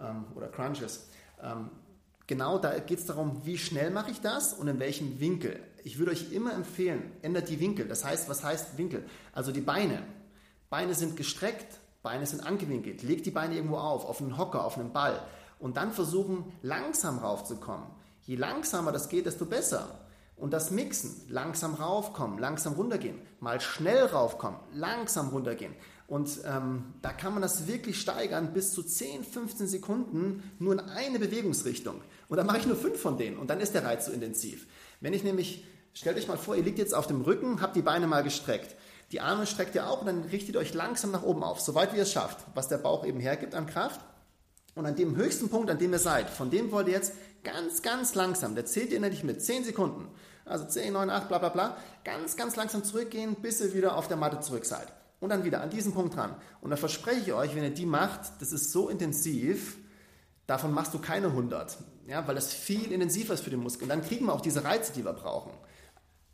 [0.00, 1.08] ähm, oder Crunches.
[1.42, 1.70] Ähm,
[2.26, 5.60] genau da geht es darum, wie schnell mache ich das und in welchem Winkel.
[5.84, 7.88] Ich würde euch immer empfehlen, ändert die Winkel.
[7.88, 9.04] Das heißt, was heißt Winkel?
[9.32, 10.02] Also die Beine.
[10.72, 13.02] Beine sind gestreckt, Beine sind angewinkelt.
[13.02, 15.22] Legt die Beine irgendwo auf, auf einen Hocker, auf einen Ball.
[15.58, 17.86] Und dann versuchen, langsam raufzukommen.
[18.22, 20.00] Je langsamer das geht, desto besser.
[20.34, 25.74] Und das Mixen, langsam raufkommen, langsam runtergehen, mal schnell raufkommen, langsam runtergehen.
[26.06, 30.80] Und ähm, da kann man das wirklich steigern bis zu 10, 15 Sekunden nur in
[30.80, 32.00] eine Bewegungsrichtung.
[32.30, 34.66] Und dann mache ich nur fünf von denen und dann ist der Reiz so intensiv.
[35.02, 37.82] Wenn ich nämlich, stellt euch mal vor, ihr liegt jetzt auf dem Rücken, habt die
[37.82, 38.74] Beine mal gestreckt.
[39.12, 42.02] Die Arme streckt ihr auch und dann richtet euch langsam nach oben auf, soweit ihr
[42.02, 44.00] es schafft, was der Bauch eben hergibt an Kraft.
[44.74, 47.12] Und an dem höchsten Punkt, an dem ihr seid, von dem wollt ihr jetzt
[47.44, 50.08] ganz, ganz langsam, der zählt ihr nämlich mit 10 Sekunden,
[50.46, 54.08] also 10, 9, 8, bla bla bla, ganz, ganz langsam zurückgehen, bis ihr wieder auf
[54.08, 54.90] der Matte zurück seid.
[55.20, 56.34] Und dann wieder an diesem Punkt dran.
[56.62, 59.76] Und da verspreche ich euch, wenn ihr die macht, das ist so intensiv,
[60.46, 61.76] davon machst du keine 100.
[62.06, 63.84] Ja, weil das viel intensiver ist für den Muskel.
[63.84, 65.52] Und dann kriegen wir auch diese Reize, die wir brauchen.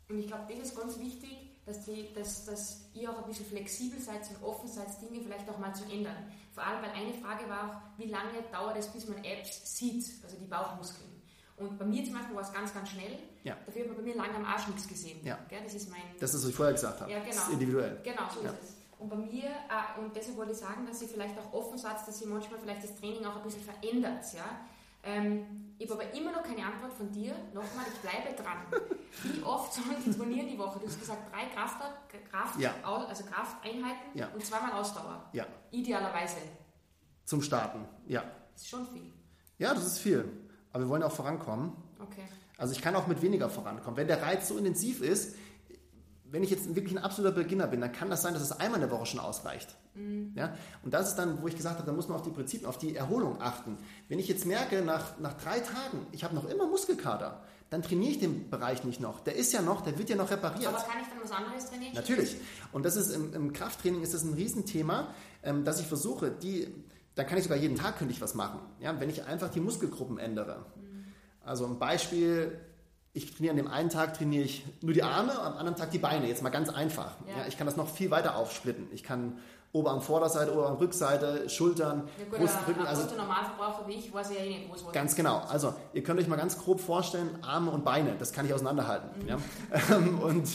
[0.07, 3.45] Und ich glaube, das ist ganz wichtig, dass, die, dass, dass ihr auch ein bisschen
[3.45, 6.17] flexibel seid und offen seid, Dinge vielleicht auch mal zu ändern.
[6.51, 10.05] Vor allem, weil eine Frage war auch, wie lange dauert es, bis man Apps sieht,
[10.23, 11.09] also die Bauchmuskeln.
[11.57, 13.19] Und bei mir zum Beispiel war es ganz, ganz schnell.
[13.43, 13.55] Ja.
[13.65, 15.19] Dafür hat man bei mir lange am Arsch nichts gesehen.
[15.23, 15.37] Ja.
[15.49, 15.61] Gell?
[15.63, 16.01] Das ist mein.
[16.19, 17.11] Das ist, was ich vorher gesagt habe.
[17.11, 17.31] Ja, genau.
[17.31, 17.99] Das ist individuell.
[18.03, 18.51] Genau, so ja.
[18.51, 18.75] ist es.
[18.97, 21.95] Und bei mir, äh, und deshalb wollte ich sagen, dass ihr vielleicht auch offen seid,
[22.05, 24.25] dass ihr manchmal vielleicht das Training auch ein bisschen verändert.
[24.33, 24.59] Ja?
[25.03, 27.33] Ähm, ich habe aber immer noch keine Antwort von dir.
[27.53, 28.57] Nochmal, ich bleibe dran.
[29.23, 30.77] Wie oft sollen die trainieren die Woche?
[30.77, 31.77] Du hast gesagt, drei Kraft,
[32.29, 32.75] Kraft ja.
[32.83, 34.27] also Krafteinheiten ja.
[34.27, 35.29] und zweimal Ausdauer.
[35.31, 35.47] Ja.
[35.71, 36.35] Idealerweise.
[37.23, 38.23] Zum Starten, ja.
[38.53, 39.13] Das ist schon viel.
[39.57, 40.25] Ja, das ist viel.
[40.73, 41.71] Aber wir wollen auch vorankommen.
[41.97, 42.27] Okay.
[42.57, 43.95] Also ich kann auch mit weniger vorankommen.
[43.95, 45.37] Wenn der Reiz so intensiv ist,
[46.25, 48.81] wenn ich jetzt wirklich ein absoluter Beginner bin, dann kann das sein, dass es einmal
[48.81, 49.77] in der Woche schon ausreicht.
[49.95, 50.33] Mhm.
[50.35, 50.55] Ja?
[50.83, 52.77] Und das ist dann, wo ich gesagt habe, da muss man auf die Prinzipien, auf
[52.77, 53.77] die Erholung achten.
[54.07, 58.11] Wenn ich jetzt merke, nach, nach drei Tagen, ich habe noch immer Muskelkater, dann trainiere
[58.11, 59.19] ich den Bereich nicht noch.
[59.19, 60.67] Der ist ja noch, der wird ja noch repariert.
[60.67, 61.93] Aber kann ich dann was anderes trainieren?
[61.93, 62.35] Natürlich.
[62.71, 66.67] Und das ist im, im Krafttraining ist das ein Riesenthema, ähm, dass ich versuche, die,
[67.15, 68.59] da kann ich sogar jeden Tag könnte ich was machen.
[68.79, 68.99] Ja?
[68.99, 70.65] Wenn ich einfach die Muskelgruppen ändere.
[70.75, 71.13] Mhm.
[71.45, 72.59] Also ein Beispiel,
[73.13, 75.99] ich trainiere an dem einen Tag trainiere ich nur die Arme, am anderen Tag die
[75.99, 76.27] Beine.
[76.27, 77.17] Jetzt mal ganz einfach.
[77.27, 77.39] Ja.
[77.39, 78.87] Ja, ich kann das noch viel weiter aufsplitten.
[78.91, 79.37] Ich kann
[79.71, 82.85] Oberarm Vorderseite, Oberarm Rückseite, Schultern, ja, gut, Brust, Rücken.
[82.85, 85.43] Also Normalverbraucher wie ich weiß ja eh nicht, wo es Ganz genau.
[85.47, 89.09] Also ihr könnt euch mal ganz grob vorstellen, Arme und Beine, das kann ich auseinanderhalten.
[89.21, 89.27] Mhm.
[89.27, 89.37] Ja?
[90.23, 90.49] und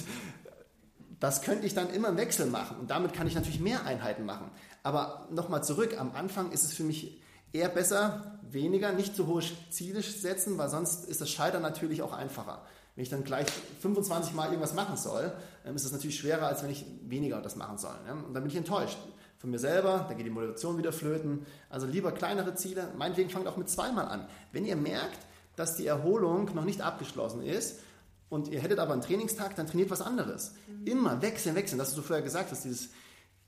[1.20, 2.76] das könnte ich dann immer im Wechsel machen.
[2.80, 4.50] Und damit kann ich natürlich mehr Einheiten machen.
[4.82, 7.22] Aber nochmal zurück, am Anfang ist es für mich
[7.52, 12.12] eher besser, weniger, nicht so hohe Ziele setzen, weil sonst ist das Scheitern natürlich auch
[12.12, 12.62] einfacher.
[12.94, 13.46] Wenn ich dann gleich
[13.80, 15.32] 25 Mal irgendwas machen soll,
[15.64, 17.96] dann ist es natürlich schwerer, als wenn ich weniger das machen soll.
[18.26, 18.98] Und dann bin ich enttäuscht
[19.38, 21.44] von mir selber, dann geht die Motivation wieder flöten.
[21.68, 24.26] Also lieber kleinere Ziele, meinetwegen fangt auch mit zweimal an.
[24.52, 25.18] Wenn ihr merkt,
[25.56, 27.80] dass die Erholung noch nicht abgeschlossen ist
[28.28, 30.54] und ihr hättet aber einen Trainingstag, dann trainiert was anderes.
[30.66, 30.86] Mhm.
[30.86, 31.78] Immer wechseln, wechseln.
[31.78, 32.90] Das, was du vorher gesagt hast, dieses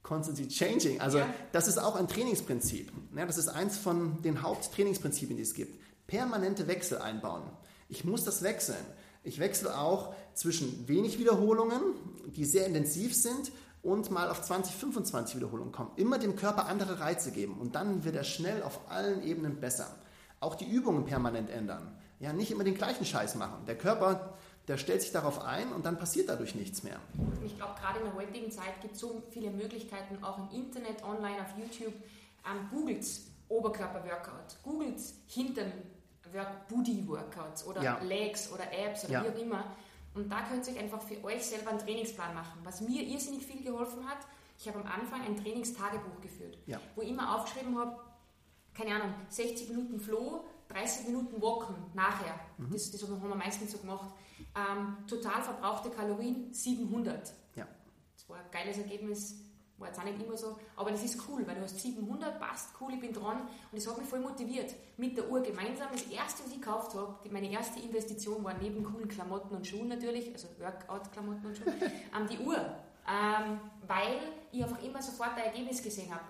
[0.02, 1.00] Constantly Changing.
[1.00, 1.26] Also ja.
[1.52, 2.92] das ist auch ein Trainingsprinzip.
[3.16, 5.80] Ja, das ist eins von den Haupttrainingsprinzipien, die es gibt.
[6.06, 7.42] Permanente Wechsel einbauen.
[7.88, 8.84] Ich muss das wechseln.
[9.26, 11.80] Ich wechsle auch zwischen wenig Wiederholungen,
[12.26, 13.52] die sehr intensiv sind,
[13.82, 15.92] und mal auf 20, 25 Wiederholungen kommen.
[15.94, 19.94] Immer dem Körper andere Reize geben und dann wird er schnell auf allen Ebenen besser.
[20.40, 21.96] Auch die Übungen permanent ändern.
[22.18, 23.64] Ja, nicht immer den gleichen Scheiß machen.
[23.66, 24.36] Der Körper
[24.68, 26.98] der stellt sich darauf ein und dann passiert dadurch nichts mehr.
[27.44, 31.04] Ich glaube, gerade in der heutigen Zeit gibt es so viele Möglichkeiten, auch im Internet,
[31.04, 31.94] online, auf YouTube.
[32.44, 35.72] Ähm, Googles Oberkörper-Workout, googelt Hintern
[36.68, 37.98] Booty-Workouts oder ja.
[38.02, 39.24] Legs oder Abs oder ja.
[39.24, 39.64] wie auch immer.
[40.14, 42.60] Und da könnt ihr euch einfach für euch selber einen Trainingsplan machen.
[42.64, 44.18] Was mir irrsinnig viel geholfen hat,
[44.58, 46.80] ich habe am Anfang ein Trainingstagebuch geführt, ja.
[46.94, 48.00] wo ich immer aufgeschrieben habe,
[48.72, 52.38] keine Ahnung, 60 Minuten Flow, 30 Minuten Walken nachher.
[52.58, 52.72] Mhm.
[52.72, 54.10] Das, das haben wir meistens so gemacht.
[54.54, 57.32] Ähm, total verbrauchte Kalorien 700.
[57.54, 57.66] Ja.
[58.14, 59.45] Das war ein geiles Ergebnis
[59.78, 62.70] war jetzt auch nicht immer so, aber das ist cool, weil du hast 700, passt,
[62.80, 64.74] cool, ich bin dran und das hat mich voll motiviert.
[64.96, 65.88] Mit der Uhr gemeinsam.
[65.92, 69.88] Das erste, was ich gekauft habe, meine erste Investition war neben coolen Klamotten und Schuhen
[69.88, 72.56] natürlich, also Workout-Klamotten und Schuhe, ähm, die Uhr.
[73.08, 74.18] Ähm, weil
[74.50, 76.24] ich einfach immer sofort ein Ergebnis gesehen habe.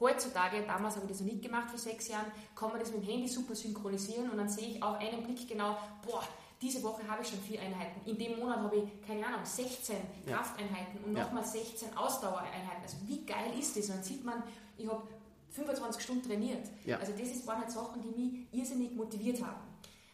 [0.00, 3.02] Heutzutage, damals habe ich das noch nicht gemacht vor sechs Jahren, kann man das mit
[3.02, 6.22] dem Handy super synchronisieren und dann sehe ich auf einen Blick genau, boah,
[6.62, 8.00] diese Woche habe ich schon vier Einheiten.
[8.08, 9.96] In dem Monat habe ich, keine Ahnung, 16
[10.26, 10.36] ja.
[10.36, 11.48] Krafteinheiten und nochmal ja.
[11.48, 12.82] 16 Ausdauereinheiten.
[12.82, 13.86] Also wie geil ist das?
[13.86, 14.42] Und dann sieht man,
[14.78, 15.06] ich habe
[15.50, 16.66] 25 Stunden trainiert.
[16.84, 16.98] Ja.
[16.98, 19.60] Also das waren halt Sachen, die mich irrsinnig motiviert haben.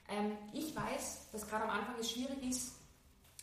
[0.08, 2.72] Ähm, ich weiß, dass gerade am Anfang es schwierig ist,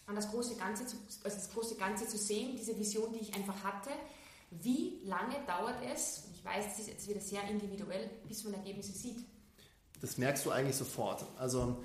[0.06, 3.34] an das große Ganze zu, also das große Ganze zu sehen, diese Vision, die ich
[3.34, 3.92] einfach hatte.
[4.52, 8.56] Wie lange dauert es, und ich weiß, es ist jetzt wieder sehr individuell, bis man
[8.56, 9.24] Ergebnisse sieht?
[10.02, 11.26] Das merkst du eigentlich sofort.
[11.38, 11.78] Also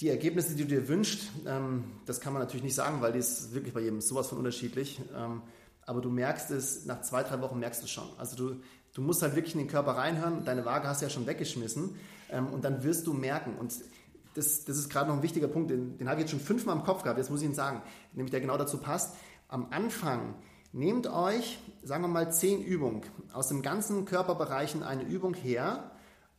[0.00, 3.18] die Ergebnisse, die du dir wünschst, ähm, das kann man natürlich nicht sagen, weil die
[3.18, 5.00] ist wirklich bei jedem sowas von unterschiedlich.
[5.14, 5.42] Ähm,
[5.84, 8.08] aber du merkst es, nach zwei, drei Wochen merkst du es schon.
[8.16, 8.60] Also du,
[8.94, 10.44] du musst halt wirklich in den Körper reinhören.
[10.44, 11.96] Deine Waage hast du ja schon weggeschmissen.
[12.30, 13.56] Ähm, und dann wirst du merken.
[13.58, 13.74] Und
[14.34, 16.76] das, das ist gerade noch ein wichtiger Punkt, den, den habe ich jetzt schon fünfmal
[16.76, 17.18] im Kopf gehabt.
[17.18, 17.82] Jetzt muss ich ihn sagen,
[18.14, 19.16] nämlich der genau dazu passt.
[19.48, 20.34] Am Anfang
[20.72, 25.90] nehmt euch, sagen wir mal, zehn Übungen aus den ganzen Körperbereichen eine Übung her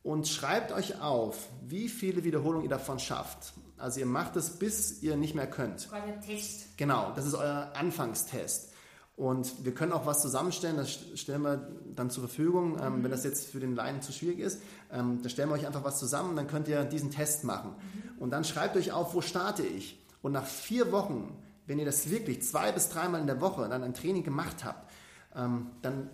[0.03, 3.53] und schreibt euch auf, wie viele Wiederholungen ihr davon schafft.
[3.77, 5.89] Also ihr macht es, bis ihr nicht mehr könnt.
[5.89, 6.77] Quasi ein Test.
[6.77, 8.71] Genau, das ist euer Anfangstest.
[9.15, 13.03] Und wir können auch was zusammenstellen, das stellen wir dann zur Verfügung, ähm, mhm.
[13.03, 14.61] wenn das jetzt für den Laien zu schwierig ist.
[14.91, 17.71] Ähm, da stellen wir euch einfach was zusammen, dann könnt ihr diesen Test machen.
[17.71, 18.21] Mhm.
[18.21, 19.99] Und dann schreibt euch auf, wo starte ich.
[20.21, 21.37] Und nach vier Wochen,
[21.67, 24.89] wenn ihr das wirklich zwei bis dreimal in der Woche dann ein Training gemacht habt,
[25.35, 26.09] ähm, dann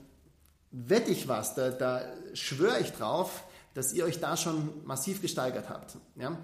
[0.72, 2.02] wette ich was, da, da
[2.34, 3.44] schwöre ich drauf,
[3.78, 5.98] dass ihr euch da schon massiv gesteigert habt.
[6.16, 6.36] Ja?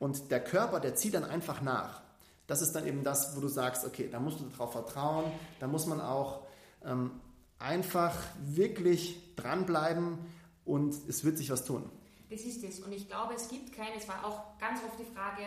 [0.00, 2.02] Und der Körper, der zieht dann einfach nach.
[2.48, 5.30] Das ist dann eben das, wo du sagst, okay, da musst du darauf vertrauen,
[5.60, 6.48] da muss man auch
[6.84, 7.12] ähm,
[7.60, 10.18] einfach wirklich dranbleiben
[10.64, 11.88] und es wird sich was tun.
[12.28, 12.80] Das ist es.
[12.80, 15.42] Und ich glaube, es gibt keine, es war auch ganz oft die Frage,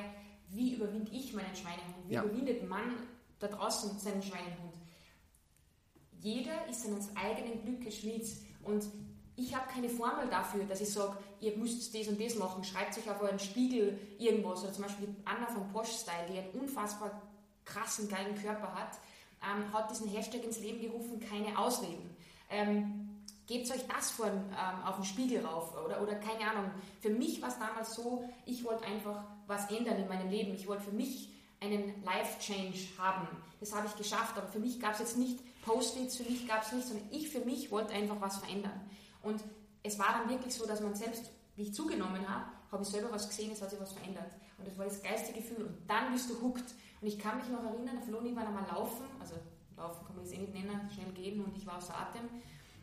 [0.48, 2.08] wie überwinde ich meinen Schweinehund?
[2.08, 2.24] Wie ja.
[2.24, 2.84] überwindet man
[3.40, 4.76] da draußen seinen Schweinehund?
[6.22, 8.26] Jeder ist seines eigenen Glückes Schmied.
[8.64, 8.86] Und
[9.36, 12.98] ich habe keine Formel dafür, dass ich sage, ihr müsst das und das machen, schreibt
[12.98, 14.64] euch auf euren Spiegel irgendwas.
[14.64, 17.22] Oder zum Beispiel Anna von Posh Style, die einen unfassbar
[17.66, 19.00] krassen, geilen Körper hat,
[19.42, 22.16] ähm, hat diesen Hashtag ins Leben gerufen, keine Ausreden.
[22.50, 23.04] Ähm,
[23.46, 26.72] Gebt euch das vor, ähm, auf den Spiegel rauf oder, oder keine Ahnung.
[27.02, 30.54] Für mich war es damals so, ich wollte einfach was ändern in meinem Leben.
[30.54, 31.30] Ich wollte für mich
[31.60, 33.28] einen Life-Change haben.
[33.60, 36.64] Das habe ich geschafft, aber für mich gab es jetzt nicht Post-its, für mich gab
[36.64, 38.80] es nichts, sondern ich für mich wollte einfach was verändern.
[39.24, 39.44] Und
[39.82, 43.12] es war dann wirklich so, dass man selbst, wie ich zugenommen habe, habe ich selber
[43.12, 44.32] was gesehen, es hat sich was verändert.
[44.58, 45.66] Und das war das geilste Gefühl.
[45.66, 46.76] Und dann bist du hooked.
[47.02, 49.36] Und ich kann mich noch erinnern, der Flo und ich einmal laufen, also
[49.76, 52.30] laufen kann man das eh nicht nennen, schnell gehen und ich war außer Atem.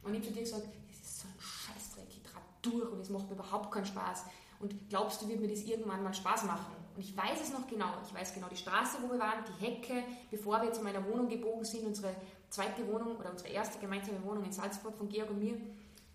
[0.03, 3.01] Und ich habe zu dir gesagt, es ist so ein Scheißdreck, ich trage durch und
[3.01, 4.25] es macht mir überhaupt keinen Spaß.
[4.61, 6.77] Und glaubst du, wird mir das irgendwann mal Spaß machen?
[6.95, 7.95] Und ich weiß es noch genau.
[8.07, 11.29] Ich weiß genau die Straße, wo wir waren, die Hecke, bevor wir zu meiner Wohnung
[11.29, 12.15] gebogen sind, unsere
[12.51, 15.57] zweite Wohnung oder unsere erste gemeinsame Wohnung in Salzburg von Georg und mir.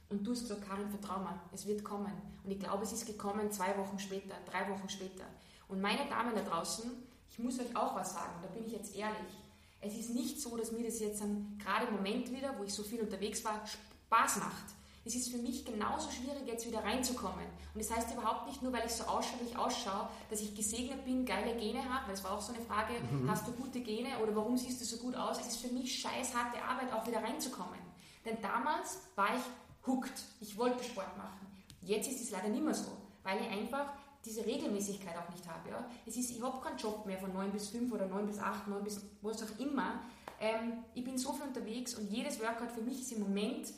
[0.10, 2.14] Und du hast gesagt, Karin, vertrau mir, es wird kommen.
[2.43, 5.26] Und ich glaube, es ist gekommen zwei Wochen später, drei Wochen später.
[5.68, 6.91] Und meine Damen da draußen,
[7.32, 9.34] ich muss euch auch was sagen, da bin ich jetzt ehrlich.
[9.82, 11.22] Es ist nicht so, dass mir das jetzt
[11.60, 13.62] gerade im Moment wieder, wo ich so viel unterwegs war,
[14.08, 14.66] Spaß macht.
[15.08, 17.45] Es ist für mich genauso schwierig, jetzt wieder reinzukommen.
[17.74, 20.56] Und das heißt überhaupt nicht nur, weil ich so ausschaue, wie ich ausschaue, dass ich
[20.56, 23.30] gesegnet bin, geile Gene habe, weil es war auch so eine Frage, mhm.
[23.30, 25.39] hast du gute Gene oder warum siehst du so gut aus?
[25.39, 27.80] Es ist für mich scheiß harte Arbeit, auch wieder reinzukommen.
[28.26, 29.43] Denn damals war ich
[29.88, 30.24] hooked.
[30.42, 31.48] Ich wollte Sport machen.
[31.82, 32.92] Jetzt ist es leider nicht mehr so,
[33.24, 33.94] weil ich einfach
[34.26, 35.70] diese Regelmäßigkeit auch nicht habe.
[35.70, 35.88] Ja.
[36.06, 38.68] Es ist, ich habe keinen Job mehr von 9 bis 5 oder 9 bis 8,
[38.68, 40.02] 9 bis was auch immer.
[40.40, 43.72] Ähm, ich bin so viel unterwegs und jedes Workout für mich ist im Moment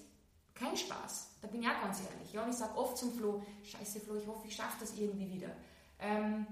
[0.54, 1.38] kein Spaß.
[1.42, 2.34] Da bin ich auch ganz ehrlich.
[2.34, 2.44] Ja.
[2.44, 5.50] Und ich sage oft zum Flo, scheiße Flo, ich hoffe, ich schaffe das irgendwie wieder.
[6.00, 6.48] Ähm,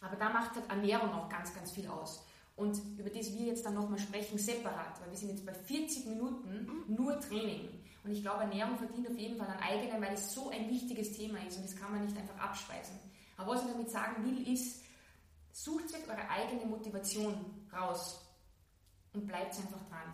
[0.00, 2.24] aber da macht halt Ernährung auch ganz, ganz viel aus.
[2.56, 6.06] Und über das wir jetzt dann nochmal sprechen, separat, weil wir sind jetzt bei 40
[6.06, 7.81] Minuten nur Training.
[8.04, 11.12] Und ich glaube, Ernährung verdient auf jeden Fall an eigenen, weil es so ein wichtiges
[11.12, 12.96] Thema ist und das kann man nicht einfach abspeisen.
[13.36, 14.82] Aber was ich damit sagen will, ist,
[15.52, 17.34] sucht euch eure eigene Motivation
[17.72, 18.20] raus
[19.12, 20.12] und bleibt einfach dran.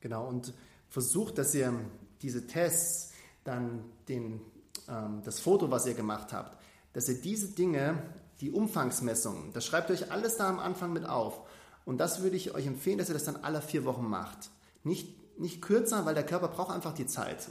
[0.00, 0.52] Genau, und
[0.88, 1.72] versucht, dass ihr
[2.20, 3.12] diese Tests
[3.44, 4.40] dann den
[4.88, 6.58] ähm, das Foto, was ihr gemacht habt,
[6.92, 8.02] dass ihr diese Dinge,
[8.40, 11.40] die Umfangsmessungen, das schreibt euch alles da am Anfang mit auf.
[11.84, 14.50] Und das würde ich euch empfehlen, dass ihr das dann alle vier Wochen macht.
[14.84, 15.08] Nicht,
[15.42, 17.50] nicht kürzer, weil der Körper braucht einfach die Zeit.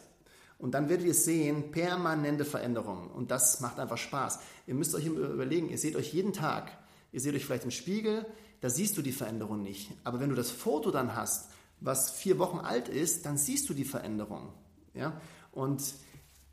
[0.58, 3.10] Und dann werdet ihr sehen, permanente Veränderungen.
[3.10, 4.40] Und das macht einfach Spaß.
[4.68, 6.72] Ihr müsst euch überlegen, ihr seht euch jeden Tag,
[7.12, 8.26] ihr seht euch vielleicht im Spiegel,
[8.62, 9.92] da siehst du die Veränderung nicht.
[10.04, 13.74] Aber wenn du das Foto dann hast, was vier Wochen alt ist, dann siehst du
[13.74, 14.54] die Veränderung.
[14.94, 15.20] Ja?
[15.52, 15.82] Und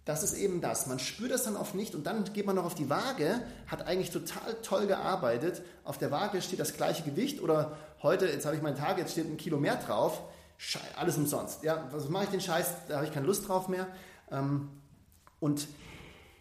[0.07, 0.86] das ist eben das.
[0.86, 3.86] Man spürt das dann oft nicht und dann geht man noch auf die Waage, hat
[3.86, 5.61] eigentlich total toll gearbeitet.
[5.84, 9.12] Auf der Waage steht das gleiche Gewicht oder heute, jetzt habe ich meinen Tag, jetzt
[9.12, 10.22] steht ein Kilo mehr drauf.
[10.61, 11.63] Schei alles umsonst.
[11.63, 12.67] Ja, was mache ich den Scheiß?
[12.89, 13.87] Da habe ich keine Lust drauf mehr.
[14.31, 14.69] Ähm,
[15.39, 15.69] und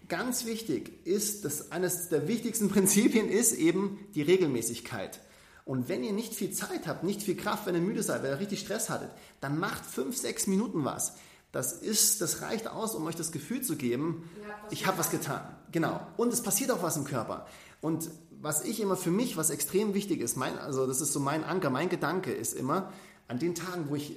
[0.09, 5.21] ganz wichtig ist, dass eines der wichtigsten Prinzipien ist eben die Regelmäßigkeit.
[5.65, 8.31] Und wenn ihr nicht viel Zeit habt, nicht viel Kraft, wenn ihr müde seid, wenn
[8.31, 11.13] ihr richtig Stress hattet, dann macht fünf, sechs Minuten was.
[11.51, 15.11] Das ist, das reicht aus, um euch das Gefühl zu geben, ja, ich habe was
[15.11, 15.41] getan.
[15.71, 15.99] Genau.
[16.17, 17.47] Und es passiert auch was im Körper.
[17.81, 18.09] Und
[18.41, 21.43] was ich immer für mich, was extrem wichtig ist, mein, also das ist so mein
[21.43, 22.91] Anker, mein Gedanke ist immer,
[23.27, 24.15] an den Tagen, wo ich,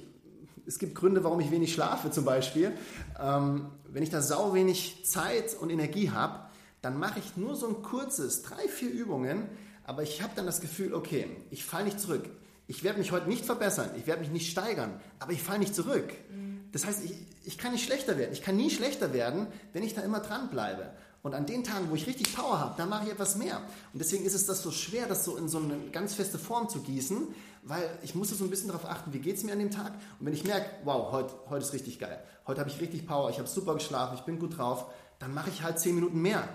[0.65, 2.71] es gibt Gründe, warum ich wenig schlafe zum Beispiel,
[3.19, 6.39] ähm, wenn ich da sau wenig Zeit und Energie habe,
[6.81, 9.49] dann mache ich nur so ein kurzes, drei, vier Übungen,
[9.83, 12.29] aber ich habe dann das Gefühl, okay, ich falle nicht zurück.
[12.67, 15.75] Ich werde mich heute nicht verbessern, ich werde mich nicht steigern, aber ich falle nicht
[15.75, 16.13] zurück.
[16.29, 16.61] Mhm.
[16.71, 18.31] Das heißt, ich, ich kann nicht schlechter werden.
[18.31, 20.91] Ich kann nie schlechter werden, wenn ich da immer dranbleibe.
[21.23, 23.57] Und an den Tagen, wo ich richtig Power habe, da mache ich etwas mehr.
[23.93, 26.67] Und deswegen ist es das so schwer, das so in so eine ganz feste Form
[26.67, 27.27] zu gießen,
[27.63, 29.93] weil ich muss so ein bisschen darauf achten, wie geht es mir an dem Tag.
[30.19, 33.29] Und wenn ich merke, wow, heute, heute ist richtig geil, heute habe ich richtig Power,
[33.29, 36.47] ich habe super geschlafen, ich bin gut drauf, dann mache ich halt zehn Minuten mehr.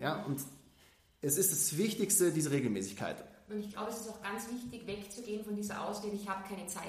[0.00, 0.40] Ja, und
[1.20, 3.24] es ist das Wichtigste, diese Regelmäßigkeit.
[3.48, 6.66] Und ich glaube, es ist auch ganz wichtig, wegzugehen von dieser Ausrede, ich habe keine
[6.68, 6.84] Zeit.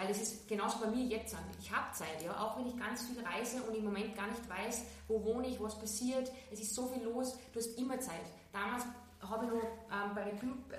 [0.00, 1.36] Weil es ist genauso bei mir jetzt.
[1.60, 4.48] Ich habe Zeit, ja, auch wenn ich ganz viel reise und im Moment gar nicht
[4.48, 6.32] weiß, wo wohne ich, was passiert.
[6.50, 8.24] Es ist so viel los, du hast immer Zeit.
[8.50, 8.84] Damals
[9.28, 10.22] habe ich noch ähm, bei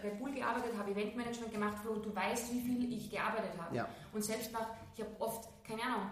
[0.01, 3.75] Red Bull gearbeitet, habe Eventmanagement gemacht, Flo, du weißt, wie viel ich gearbeitet habe.
[3.75, 3.87] Ja.
[4.11, 4.65] Und selbst nach,
[4.95, 6.09] ich habe oft, keine Ahnung,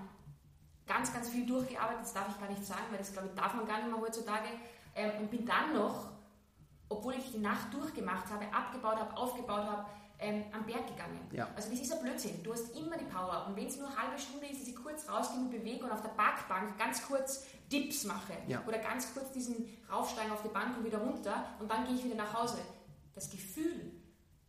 [0.85, 3.55] ganz, ganz viel durchgearbeitet, das darf ich gar nicht sagen, weil das, glaube ich, darf
[3.55, 4.49] man gar nicht mehr heutzutage.
[4.93, 6.11] Ähm, und bin dann noch,
[6.89, 9.85] obwohl ich die Nacht durchgemacht habe, abgebaut habe, aufgebaut habe,
[10.19, 11.19] ähm, am Berg gegangen.
[11.31, 11.47] Ja.
[11.55, 12.43] Also das ist ein Blödsinn.
[12.43, 13.45] Du hast immer die Power.
[13.47, 15.91] Und wenn es nur eine halbe Stunde ist, dass ich kurz rausgehe und bewege und
[15.91, 18.63] auf der Parkbank ganz kurz Dips mache ja.
[18.67, 22.03] oder ganz kurz diesen Raufsteigen auf die Bank und wieder runter und dann gehe ich
[22.03, 22.57] wieder nach Hause.
[23.13, 23.91] Das Gefühl,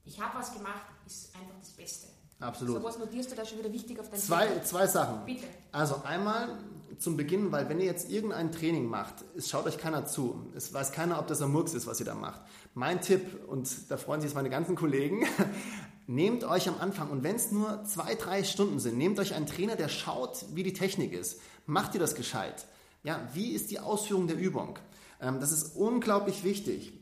[0.05, 2.09] ich habe was gemacht, ist einfach das Beste.
[2.41, 2.77] Absolut.
[2.77, 5.25] So was notierst du da schon wieder wichtig auf dein zwei, zwei Sachen.
[5.27, 5.47] Bitte.
[5.73, 6.59] Also einmal
[6.99, 10.51] zum Beginn, weil wenn ihr jetzt irgendein Training macht, es schaut euch keiner zu.
[10.55, 12.41] Es weiß keiner, ob das ein Murks ist, was ihr da macht.
[12.75, 15.27] Mein Tipp, und da freuen sich jetzt meine ganzen Kollegen,
[16.07, 19.47] nehmt euch am Anfang, und wenn es nur zwei, drei Stunden sind, nehmt euch einen
[19.47, 21.41] Trainer, der schaut, wie die Technik ist.
[21.67, 22.67] Macht ihr das gescheit?
[23.03, 24.79] Ja, wie ist die Ausführung der Übung?
[25.21, 26.93] Ähm, das ist unglaublich wichtig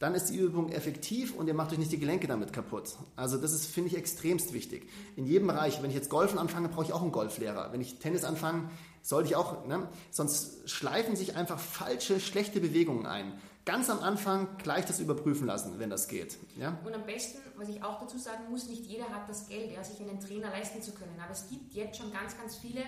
[0.00, 2.96] dann ist die Übung effektiv und ihr macht euch nicht die Gelenke damit kaputt.
[3.16, 4.88] Also das ist, finde ich, extremst wichtig.
[5.14, 7.70] In jedem Bereich, wenn ich jetzt Golfen anfange, brauche ich auch einen Golflehrer.
[7.70, 8.70] Wenn ich Tennis anfange,
[9.02, 9.86] sollte ich auch, ne?
[10.10, 13.34] sonst schleifen sich einfach falsche, schlechte Bewegungen ein.
[13.70, 16.38] Ganz am Anfang gleich das überprüfen lassen, wenn das geht.
[16.56, 16.76] Ja?
[16.84, 19.84] Und am besten, was ich auch dazu sagen muss, nicht jeder hat das Geld, ja,
[19.84, 21.14] sich einen Trainer leisten zu können.
[21.22, 22.82] Aber es gibt jetzt schon ganz, ganz viele,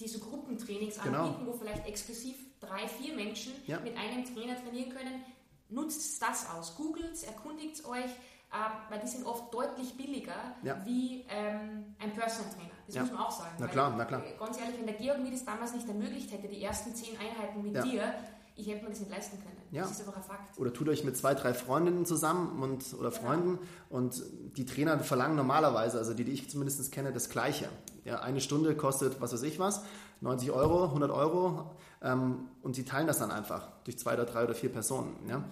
[0.00, 1.26] die so Gruppentrainings genau.
[1.26, 3.78] anbieten, wo vielleicht exklusiv drei, vier Menschen ja.
[3.78, 5.24] mit einem Trainer trainieren können.
[5.68, 8.10] Nutzt das aus, googelt erkundigt euch,
[8.52, 10.84] ähm, weil die sind oft deutlich billiger ja.
[10.84, 12.74] wie ähm, ein Personal Trainer.
[12.86, 13.02] Das ja.
[13.02, 13.54] muss man auch sagen.
[13.60, 14.24] Na klar, na klar.
[14.24, 17.16] Äh, ganz ehrlich, wenn der Georg mir das damals nicht ermöglicht hätte, die ersten zehn
[17.18, 17.82] Einheiten mit ja.
[17.82, 18.14] dir,
[18.56, 19.56] ich hätte mir das nicht leisten können.
[19.70, 19.82] Ja.
[19.82, 20.58] Das ist einfach ein Fakt.
[20.58, 23.22] Oder tut euch mit zwei, drei Freundinnen zusammen und, oder genau.
[23.22, 23.58] Freunden
[23.90, 24.22] und
[24.56, 27.68] die Trainer verlangen normalerweise, also die, die ich zumindest kenne, das Gleiche.
[28.04, 29.82] Ja, eine Stunde kostet, was weiß ich was,
[30.20, 34.44] 90 Euro, 100 Euro ähm, und sie teilen das dann einfach durch zwei oder drei
[34.44, 35.16] oder vier Personen.
[35.28, 35.42] Ja?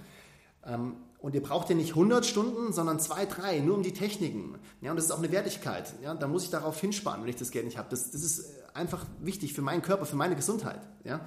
[0.65, 4.59] Ähm, und ihr braucht ja nicht 100 Stunden, sondern zwei, drei, nur um die Techniken.
[4.81, 5.93] Ja, und das ist auch eine Wertigkeit.
[6.03, 7.89] Ja, da muss ich darauf hinsparen, wenn ich das Geld nicht habe.
[7.91, 10.81] Das, das ist einfach wichtig für meinen Körper, für meine Gesundheit.
[11.05, 11.21] Ja?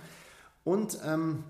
[0.66, 1.46] Und ähm,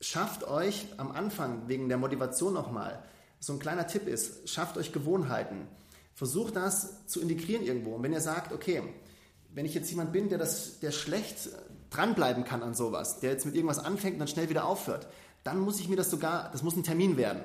[0.00, 3.02] schafft euch am Anfang, wegen der Motivation nochmal,
[3.38, 5.66] so ein kleiner Tipp ist, schafft euch Gewohnheiten.
[6.14, 7.94] Versucht das zu integrieren irgendwo.
[7.94, 8.82] Und wenn ihr sagt, okay,
[9.54, 11.48] wenn ich jetzt jemand bin, der, das, der schlecht
[11.88, 15.08] dranbleiben kann an sowas, der jetzt mit irgendwas anfängt und dann schnell wieder aufhört,
[15.42, 17.40] dann muss ich mir das sogar, das muss ein Termin werden.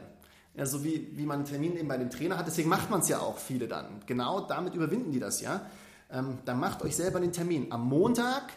[0.55, 3.01] Ja, so wie, wie man einen Termin eben bei dem Trainer hat, deswegen macht man
[3.01, 4.01] es ja auch viele dann.
[4.05, 5.65] Genau damit überwinden die das, ja.
[6.11, 7.71] Ähm, dann macht euch selber den Termin.
[7.71, 8.53] Am Montag,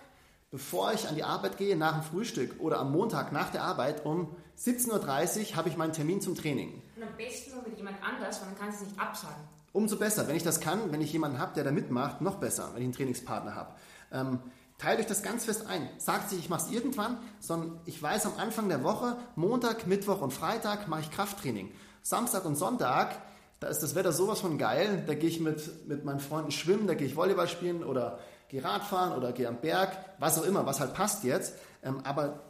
[0.50, 4.04] bevor ich an die Arbeit gehe, nach dem Frühstück oder am Montag nach der Arbeit
[4.04, 6.82] um 17.30 Uhr habe ich meinen Termin zum Training.
[6.96, 9.42] Und am besten nur mit jemand anders, weil dann kannst du es nicht absagen.
[9.72, 12.70] Umso besser, wenn ich das kann, wenn ich jemanden habe, der da mitmacht, noch besser,
[12.72, 13.74] wenn ich einen Trainingspartner habe.
[14.12, 14.40] Ähm,
[14.78, 15.88] Teilt euch das ganz fest ein.
[15.98, 20.20] Sagt sich, ich mache es irgendwann, sondern ich weiß am Anfang der Woche, Montag, Mittwoch
[20.20, 21.72] und Freitag mache ich Krafttraining.
[22.02, 23.20] Samstag und Sonntag,
[23.58, 25.02] da ist das Wetter sowas von geil.
[25.04, 28.64] Da gehe ich mit, mit meinen Freunden schwimmen, da gehe ich Volleyball spielen oder gehe
[28.64, 31.54] Radfahren oder gehe am Berg, was auch immer, was halt passt jetzt.
[31.82, 32.40] Ähm, aber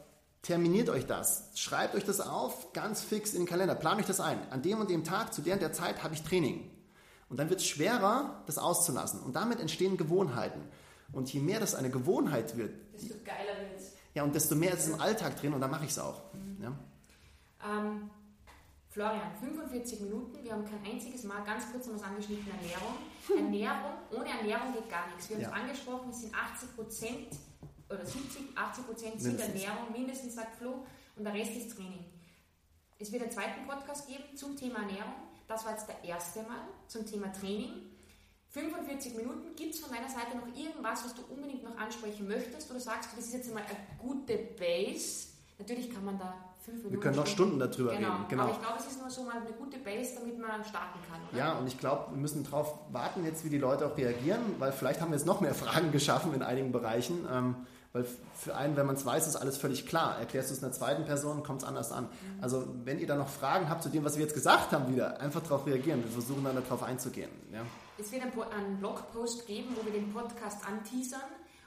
[0.43, 1.51] terminiert euch das.
[1.55, 3.75] Schreibt euch das auf, ganz fix in den Kalender.
[3.75, 4.39] Plant euch das ein.
[4.51, 6.71] An dem und dem Tag, zu der und der Zeit habe ich Training.
[7.29, 9.21] Und dann wird es schwerer, das auszulassen.
[9.21, 10.63] Und damit entstehen Gewohnheiten.
[11.13, 13.93] Und je mehr das eine Gewohnheit wird, desto geiler wird es.
[14.15, 16.23] Ja, und desto mehr ist es im Alltag drin und dann mache ich es auch.
[16.35, 16.63] Mhm.
[16.63, 16.73] Ja.
[17.65, 18.11] Ähm,
[18.99, 22.97] Florian, 45 Minuten, wir haben kein einziges Mal, ganz kurz noch was angeschnitten, Ernährung.
[23.29, 25.29] Ernährung, ohne Ernährung geht gar nichts.
[25.29, 25.55] Wir haben es ja.
[25.55, 27.29] angesprochen, es sind 80 Prozent
[27.89, 29.63] oder 70, 80 Prozent sind mindestens.
[29.63, 30.85] Ernährung, mindestens sagt Flo,
[31.15, 32.07] und der Rest ist Training.
[32.99, 35.15] Es wird einen zweiten Podcast geben zum Thema Ernährung.
[35.47, 37.93] Das war jetzt der erste Mal zum Thema Training.
[38.49, 39.55] 45 Minuten.
[39.55, 42.69] Gibt es von deiner Seite noch irgendwas, was du unbedingt noch ansprechen möchtest?
[42.69, 45.38] Oder sagst du, das ist jetzt einmal eine gute Base?
[45.59, 46.95] Natürlich kann man da fünf Minuten.
[46.95, 48.13] Wir können noch Stunden darüber genau.
[48.13, 48.25] reden.
[48.29, 48.43] Genau.
[48.45, 51.21] Aber ich glaube, es ist nur so mal eine gute Base, damit man starten kann.
[51.29, 51.39] Oder?
[51.39, 54.73] Ja, und ich glaube, wir müssen darauf warten, jetzt, wie die Leute auch reagieren, weil
[54.73, 57.27] vielleicht haben wir jetzt noch mehr Fragen geschaffen in einigen Bereichen.
[57.31, 57.57] Ähm,
[57.93, 60.19] weil für einen, wenn man es weiß, ist alles völlig klar.
[60.19, 62.05] Erklärst du es einer zweiten Person, kommt es anders an.
[62.05, 62.43] Mhm.
[62.43, 65.21] Also wenn ihr da noch Fragen habt zu dem, was wir jetzt gesagt haben, wieder
[65.21, 66.05] einfach darauf reagieren.
[66.05, 67.31] Wir versuchen dann darauf einzugehen.
[67.53, 67.63] Ja.
[67.97, 71.21] Es wird einen Blogpost geben, wo wir den Podcast anteasern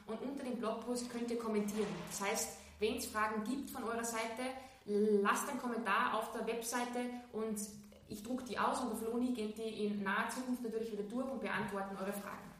[0.05, 1.87] und unter dem Blogpost könnt ihr kommentieren.
[2.09, 2.49] Das heißt,
[2.81, 4.43] wenn es Fragen gibt von eurer Seite,
[4.85, 6.99] lasst einen Kommentar auf der Webseite
[7.31, 7.57] und
[8.09, 11.29] ich drucke die aus und der Floni geht die in naher Zukunft natürlich wieder durch
[11.29, 12.51] und beantworten eure Fragen.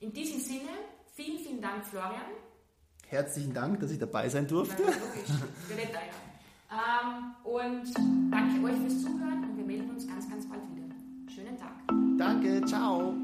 [0.00, 0.68] In diesem Sinne,
[1.14, 2.32] vielen, vielen Dank, Florian.
[3.06, 4.82] Herzlichen Dank, dass ich dabei sein durfte.
[4.82, 5.30] Ja, logisch,
[5.66, 5.88] für den
[6.70, 7.94] ähm, Und
[8.30, 10.94] danke euch fürs Zuhören und wir melden uns ganz, ganz bald wieder.
[11.32, 11.72] Schönen Tag.
[12.18, 13.14] Danke, ciao.